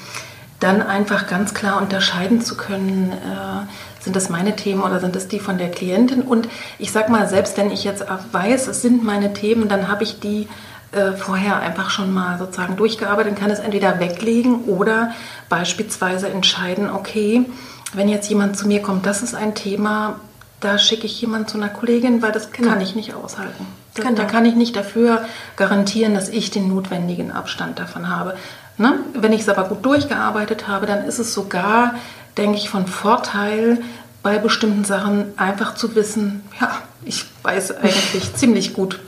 [0.61, 5.29] dann einfach ganz klar unterscheiden zu können, äh, sind das meine Themen oder sind das
[5.29, 6.23] die von der Klientin?
[6.23, 10.05] Und ich sag mal, selbst wenn ich jetzt weiß, es sind meine Themen, dann habe
[10.05, 10.49] ich die
[10.93, 15.13] äh, vorher einfach schon mal sozusagen durchgearbeitet, kann es entweder weglegen oder
[15.49, 17.47] beispielsweise entscheiden, okay,
[17.93, 20.21] wenn jetzt jemand zu mir kommt, das ist ein Thema,
[20.61, 22.71] da schicke ich jemanden zu einer Kollegin, weil das genau.
[22.71, 23.67] kann ich nicht aushalten.
[23.95, 24.13] Genau.
[24.13, 25.25] Da kann ich nicht dafür
[25.57, 28.37] garantieren, dass ich den notwendigen Abstand davon habe.
[28.79, 28.95] Ne?
[29.15, 31.95] Wenn ich es aber gut durchgearbeitet habe, dann ist es sogar,
[32.37, 33.79] denke ich, von Vorteil,
[34.23, 36.71] bei bestimmten Sachen einfach zu wissen, ja,
[37.05, 39.01] ich weiß eigentlich ziemlich gut,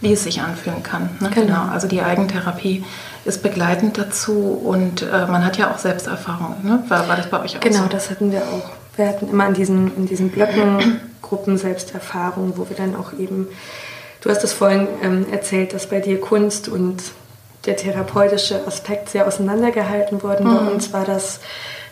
[0.00, 1.10] wie es sich anfühlen kann.
[1.20, 1.30] Ne?
[1.34, 1.46] Genau.
[1.46, 1.72] genau.
[1.72, 2.84] Also die Eigentherapie
[3.24, 6.56] ist begleitend dazu und äh, man hat ja auch Selbsterfahrung.
[6.62, 6.84] Ne?
[6.88, 7.82] War, war das bei euch auch genau, so?
[7.82, 8.70] Genau, das hatten wir auch.
[8.96, 13.46] Wir hatten immer in diesen, in diesen Blöcken Gruppen Selbsterfahrung, wo wir dann auch eben,
[14.20, 17.02] du hast es vorhin ähm, erzählt, dass bei dir Kunst und
[17.66, 20.46] der therapeutische Aspekt sehr auseinandergehalten wurden.
[20.46, 20.54] Mhm.
[20.54, 21.40] Bei uns war das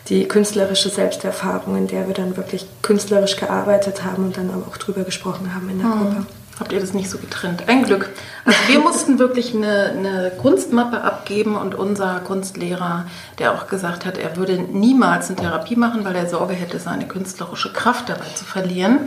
[0.07, 5.03] die künstlerische Selbsterfahrung, in der wir dann wirklich künstlerisch gearbeitet haben und dann auch drüber
[5.03, 5.99] gesprochen haben in der mhm.
[5.99, 6.25] Gruppe.
[6.59, 7.63] Habt ihr das nicht so getrennt?
[7.67, 8.09] Ein Glück.
[8.43, 13.05] Also wir mussten wirklich eine, eine, Kunstmappe abgeben und unser Kunstlehrer,
[13.37, 17.07] der auch gesagt hat, er würde niemals eine Therapie machen, weil er Sorge hätte, seine
[17.07, 18.99] künstlerische Kraft dabei zu verlieren.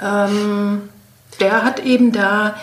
[0.00, 0.88] Ähm,
[1.40, 2.54] der hat eben da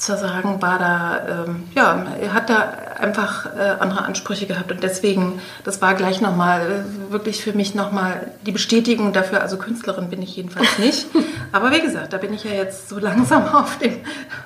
[0.00, 5.40] sozusagen war da, ähm, ja, er hat da einfach äh, andere Ansprüche gehabt und deswegen,
[5.64, 10.22] das war gleich nochmal, äh, wirklich für mich nochmal die Bestätigung dafür, also Künstlerin bin
[10.22, 11.06] ich jedenfalls nicht,
[11.52, 13.98] aber wie gesagt, da bin ich ja jetzt so langsam auf dem,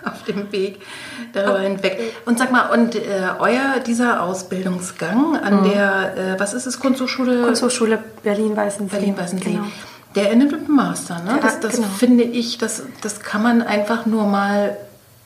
[0.04, 0.82] auf dem Weg
[1.32, 2.00] darüber hinweg.
[2.26, 3.00] Und sag mal, und äh,
[3.38, 5.70] euer, dieser Ausbildungsgang an mhm.
[5.70, 7.42] der, äh, was ist es, Kunsthochschule?
[7.44, 8.96] Kunsthochschule Berlin-Weißensee.
[8.96, 9.50] Berlin-Weißensee.
[9.50, 9.66] Genau.
[10.14, 11.38] Der endet mit dem Master, ne?
[11.42, 11.88] Das, das genau.
[11.88, 14.76] finde ich, das, das kann man einfach nur mal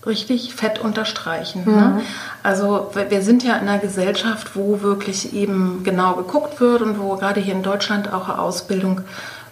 [0.07, 1.65] richtig fett unterstreichen.
[1.65, 1.71] Ne?
[1.71, 1.97] Mhm.
[1.97, 2.03] Ne?
[2.43, 7.17] Also wir sind ja in einer Gesellschaft, wo wirklich eben genau geguckt wird und wo
[7.17, 9.03] gerade hier in Deutschland auch Ausbildung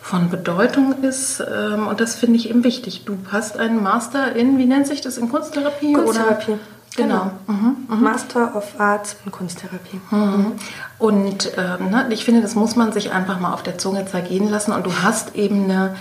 [0.01, 1.41] von Bedeutung ist.
[1.41, 3.05] Ähm, und das finde ich eben wichtig.
[3.05, 5.93] Du hast einen Master in, wie nennt sich das, in Kunsttherapie?
[5.93, 6.53] Kunsttherapie.
[6.53, 6.61] Oder?
[6.97, 7.31] Genau.
[7.47, 7.59] genau.
[7.59, 8.03] Mhm, mhm.
[8.03, 10.01] Master of Arts in Kunsttherapie.
[10.11, 10.53] Mhm.
[10.99, 14.49] Und ähm, ne, ich finde, das muss man sich einfach mal auf der Zunge zergehen
[14.49, 14.73] lassen.
[14.73, 15.97] Und du hast eben eine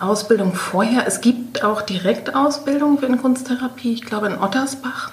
[0.00, 1.06] Ausbildung vorher.
[1.06, 5.12] Es gibt auch Direktausbildung in Kunsttherapie, ich glaube in Ottersbach.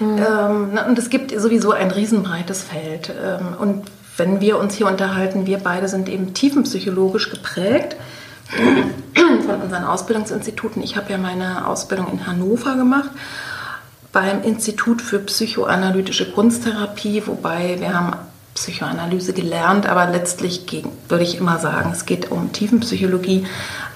[0.00, 0.18] Mhm.
[0.18, 3.10] Ähm, und es gibt sowieso ein riesenbreites Feld.
[3.10, 3.84] Ähm, und
[4.16, 7.96] wenn wir uns hier unterhalten, wir beide sind eben tiefenpsychologisch geprägt
[9.46, 10.82] von unseren Ausbildungsinstituten.
[10.82, 13.10] Ich habe ja meine Ausbildung in Hannover gemacht
[14.12, 18.16] beim Institut für psychoanalytische Kunsttherapie, wobei wir haben
[18.54, 20.66] Psychoanalyse gelernt, aber letztlich
[21.08, 23.46] würde ich immer sagen, es geht um Tiefenpsychologie.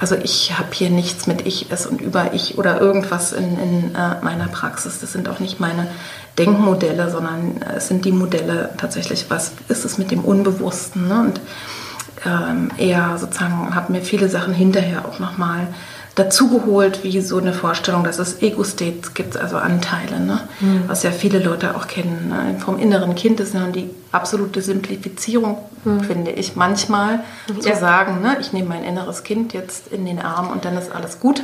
[0.00, 3.94] Also ich habe hier nichts mit Ich, Es und Über Ich oder irgendwas in, in
[3.94, 5.00] äh, meiner Praxis.
[5.00, 5.88] Das sind auch nicht meine
[6.38, 11.08] Denkmodelle, sondern äh, es sind die Modelle tatsächlich, was ist es mit dem Unbewussten.
[11.08, 11.20] Ne?
[11.20, 11.40] Und
[12.24, 15.68] ähm, eher sozusagen habe mir viele Sachen hinterher auch nochmal mal
[16.16, 20.40] dazugeholt, wie so eine Vorstellung, dass es Ego-States gibt, also Anteile, ne?
[20.60, 20.84] Mhm.
[20.86, 22.30] was ja viele Leute auch kennen.
[22.30, 22.58] Ne?
[22.58, 26.00] Vom inneren Kind ist ja die absolute Simplifizierung, mhm.
[26.00, 27.20] finde ich, manchmal
[27.54, 27.60] ja.
[27.60, 28.38] zu sagen, ne?
[28.40, 31.42] ich nehme mein inneres Kind jetzt in den Arm und dann ist alles gut.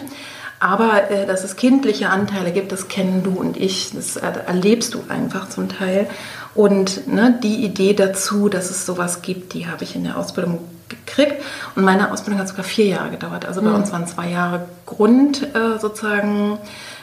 [0.59, 5.01] Aber äh, dass es kindliche Anteile gibt, das kennen du und ich, das erlebst du
[5.09, 6.09] einfach zum Teil.
[6.55, 10.61] Und ne, die Idee dazu, dass es sowas gibt, die habe ich in der Ausbildung
[11.05, 11.43] gekriegt.
[11.74, 13.47] Und meine Ausbildung hat sogar vier Jahre gedauert.
[13.47, 13.76] Also bei mhm.
[13.76, 16.59] uns waren zwei Jahre Grund äh, sozusagen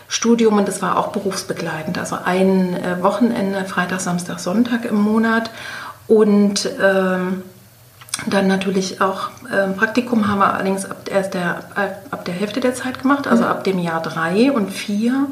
[0.08, 1.98] Studium und das war auch berufsbegleitend.
[1.98, 5.52] Also ein äh, Wochenende, Freitag, Samstag, Sonntag im Monat.
[6.08, 7.44] Und ähm,
[8.28, 12.60] dann natürlich auch äh, Praktikum haben wir allerdings ab, erst der, äh, ab der Hälfte
[12.60, 13.50] der Zeit gemacht, also mhm.
[13.50, 15.28] ab dem Jahr drei und vier.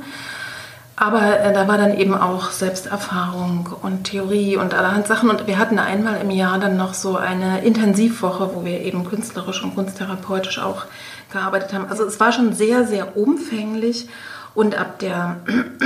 [1.00, 5.30] Aber äh, da war dann eben auch Selbsterfahrung und Theorie und allerhand Sachen.
[5.30, 9.64] Und wir hatten einmal im Jahr dann noch so eine Intensivwoche, wo wir eben künstlerisch
[9.64, 10.86] und kunsttherapeutisch auch
[11.32, 11.86] gearbeitet haben.
[11.88, 14.10] Also es war schon sehr, sehr umfänglich.
[14.56, 15.38] Und ab der,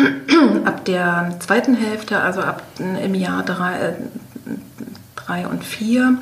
[0.66, 3.94] ab der zweiten Hälfte, also ab im Jahr drei, äh,
[5.18, 6.20] drei und vier,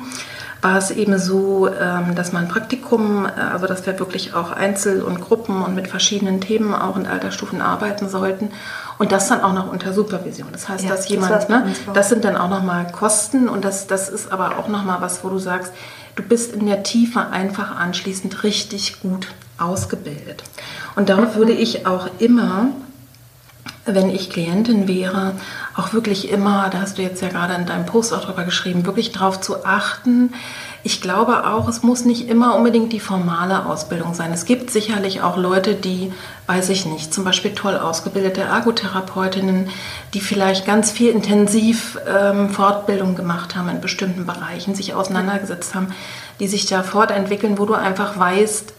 [0.62, 5.02] war es eben so, ähm, dass man Praktikum, äh, also dass wir wirklich auch Einzel-
[5.02, 8.50] und Gruppen und mit verschiedenen Themen auch in Altersstufen arbeiten sollten.
[8.98, 10.48] Und das dann auch noch unter Supervision.
[10.52, 13.86] Das heißt, ja, dass jemand, das, ne, das sind dann auch nochmal Kosten und das,
[13.86, 15.72] das ist aber auch nochmal was, wo du sagst,
[16.16, 20.42] du bist in der Tiefe einfach anschließend richtig gut ausgebildet.
[20.96, 22.68] Und darauf würde ich auch immer
[23.86, 25.34] wenn ich Klientin wäre,
[25.76, 28.86] auch wirklich immer, da hast du jetzt ja gerade in deinem Post auch drüber geschrieben,
[28.86, 30.32] wirklich darauf zu achten.
[30.82, 34.32] Ich glaube auch, es muss nicht immer unbedingt die formale Ausbildung sein.
[34.32, 36.12] Es gibt sicherlich auch Leute, die,
[36.46, 39.68] weiß ich nicht, zum Beispiel toll ausgebildete Ergotherapeutinnen,
[40.14, 45.88] die vielleicht ganz viel intensiv ähm, Fortbildung gemacht haben in bestimmten Bereichen, sich auseinandergesetzt haben,
[46.38, 48.72] die sich da fortentwickeln, wo du einfach weißt,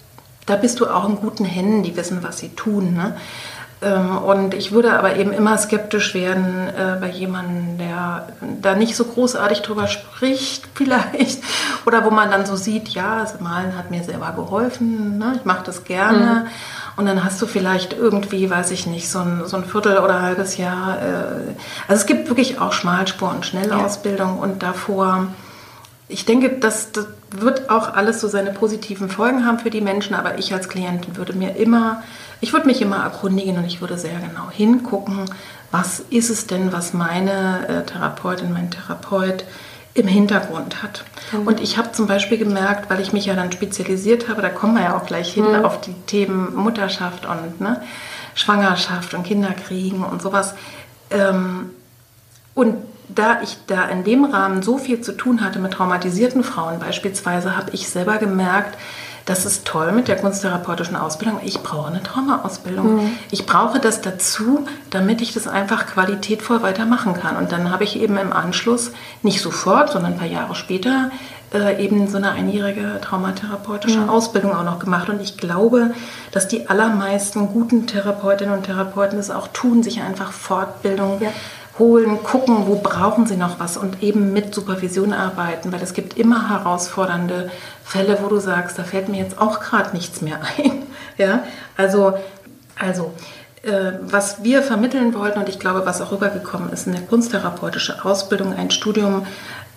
[0.48, 2.94] da bist du auch in guten Händen, die wissen, was sie tun.
[2.94, 3.16] Ne?
[3.82, 8.28] Ähm, und ich würde aber eben immer skeptisch werden äh, bei jemandem, der
[8.62, 11.44] da nicht so großartig drüber spricht, vielleicht.
[11.86, 15.34] Oder wo man dann so sieht, ja, das Malen hat mir selber geholfen, ne?
[15.38, 16.46] ich mache das gerne.
[16.46, 16.50] Mhm.
[16.98, 20.18] Und dann hast du vielleicht irgendwie, weiß ich nicht, so ein, so ein Viertel oder
[20.18, 21.02] ein halbes Jahr.
[21.02, 21.54] Äh,
[21.88, 24.44] also es gibt wirklich auch Schmalspur- und Schnellausbildung ja.
[24.44, 25.28] und davor.
[26.08, 30.16] Ich denke, dass, dass wird auch alles so seine positiven Folgen haben für die Menschen,
[30.16, 32.04] aber ich als Klientin würde mir immer,
[32.42, 35.26] ich würde mich immer erkundigen und ich würde sehr genau hingucken,
[35.70, 39.46] was ist es denn, was meine äh, Therapeutin, mein Therapeut
[39.94, 41.04] im Hintergrund hat.
[41.32, 41.48] Mhm.
[41.48, 44.76] Und ich habe zum Beispiel gemerkt, weil ich mich ja dann spezialisiert habe, da kommen
[44.76, 45.66] wir ja auch gleich hin mhm.
[45.66, 47.82] auf die Themen Mutterschaft und ne,
[48.34, 50.56] Schwangerschaft und Kinderkriegen und sowas.
[51.10, 51.72] Ähm,
[52.56, 52.76] und
[53.08, 57.58] da ich da in dem Rahmen so viel zu tun hatte mit traumatisierten Frauen beispielsweise,
[57.58, 58.78] habe ich selber gemerkt,
[59.32, 61.40] das ist toll mit der kunsttherapeutischen Ausbildung.
[61.46, 62.96] Ich brauche eine Traumaausbildung.
[62.96, 63.12] Mhm.
[63.32, 67.38] Ich brauche das dazu, damit ich das einfach qualitätvoll weitermachen kann.
[67.38, 71.12] Und dann habe ich eben im Anschluss, nicht sofort, sondern ein paar Jahre später,
[71.54, 74.10] äh, eben so eine einjährige traumatherapeutische mhm.
[74.10, 75.08] Ausbildung auch noch gemacht.
[75.08, 75.94] Und ich glaube,
[76.34, 81.30] dass die allermeisten guten Therapeutinnen und Therapeuten das auch tun, sich einfach Fortbildung ja
[81.80, 86.18] holen, gucken, wo brauchen sie noch was und eben mit Supervision arbeiten, weil es gibt
[86.18, 87.50] immer herausfordernde
[87.92, 90.84] Fälle, wo du sagst, da fällt mir jetzt auch gerade nichts mehr ein.
[91.18, 91.44] Ja,
[91.76, 92.14] also,
[92.80, 93.12] also
[93.64, 98.54] äh, was wir vermitteln wollten und ich glaube, was auch rübergekommen ist, eine kunsttherapeutische Ausbildung,
[98.54, 99.28] ein Studium,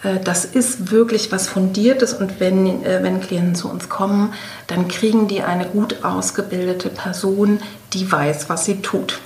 [0.04, 4.32] äh, das ist wirklich was Fundiertes und wenn, äh, wenn Klienten zu uns kommen,
[4.68, 7.58] dann kriegen die eine gut ausgebildete Person,
[7.94, 9.18] die weiß, was sie tut.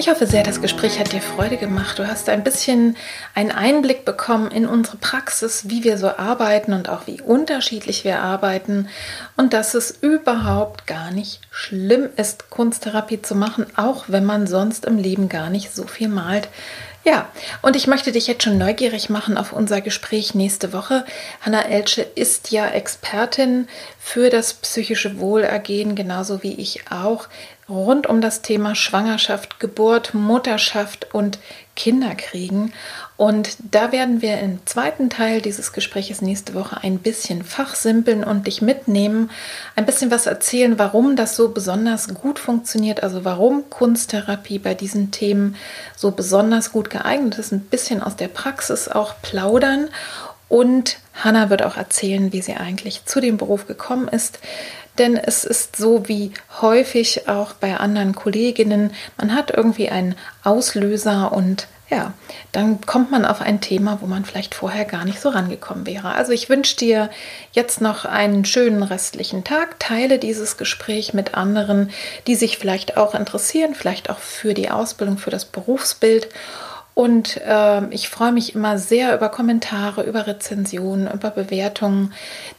[0.00, 1.98] Ich hoffe sehr, das Gespräch hat dir Freude gemacht.
[1.98, 2.96] Du hast ein bisschen
[3.34, 8.20] einen Einblick bekommen in unsere Praxis, wie wir so arbeiten und auch wie unterschiedlich wir
[8.20, 8.88] arbeiten
[9.36, 14.84] und dass es überhaupt gar nicht schlimm ist, Kunsttherapie zu machen, auch wenn man sonst
[14.84, 16.48] im Leben gar nicht so viel malt.
[17.04, 17.28] Ja,
[17.62, 21.04] und ich möchte dich jetzt schon neugierig machen auf unser Gespräch nächste Woche.
[21.40, 23.66] Hanna Elche ist ja Expertin
[23.98, 27.28] für das psychische Wohlergehen, genauso wie ich auch
[27.68, 31.38] rund um das Thema Schwangerschaft, Geburt, Mutterschaft und
[31.76, 32.72] Kinderkriegen.
[33.16, 38.46] Und da werden wir im zweiten Teil dieses Gesprächs nächste Woche ein bisschen fachsimpeln und
[38.46, 39.30] dich mitnehmen,
[39.76, 45.10] ein bisschen was erzählen, warum das so besonders gut funktioniert, also warum Kunsttherapie bei diesen
[45.10, 45.56] Themen
[45.94, 49.88] so besonders gut geeignet ist, ein bisschen aus der Praxis auch plaudern.
[50.48, 54.38] Und Hanna wird auch erzählen, wie sie eigentlich zu dem Beruf gekommen ist,
[54.98, 61.32] denn es ist so wie häufig auch bei anderen Kolleginnen, man hat irgendwie einen Auslöser
[61.32, 62.12] und ja,
[62.52, 66.12] dann kommt man auf ein Thema, wo man vielleicht vorher gar nicht so rangekommen wäre.
[66.12, 67.08] Also ich wünsche dir
[67.52, 69.80] jetzt noch einen schönen restlichen Tag.
[69.80, 71.90] Teile dieses Gespräch mit anderen,
[72.26, 76.28] die sich vielleicht auch interessieren, vielleicht auch für die Ausbildung, für das Berufsbild.
[76.98, 82.12] Und äh, ich freue mich immer sehr über Kommentare, über Rezensionen, über Bewertungen,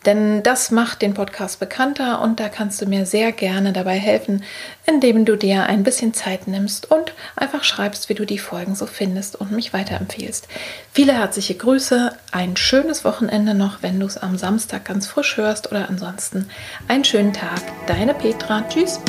[0.06, 4.46] denn das macht den Podcast bekannter und da kannst du mir sehr gerne dabei helfen,
[4.86, 8.86] indem du dir ein bisschen Zeit nimmst und einfach schreibst, wie du die Folgen so
[8.86, 10.48] findest und mich weiterempfehlst.
[10.94, 15.70] Viele herzliche Grüße, ein schönes Wochenende noch, wenn du es am Samstag ganz frisch hörst
[15.70, 16.48] oder ansonsten
[16.88, 17.62] einen schönen Tag.
[17.88, 18.64] Deine Petra.
[18.70, 19.02] Tschüss.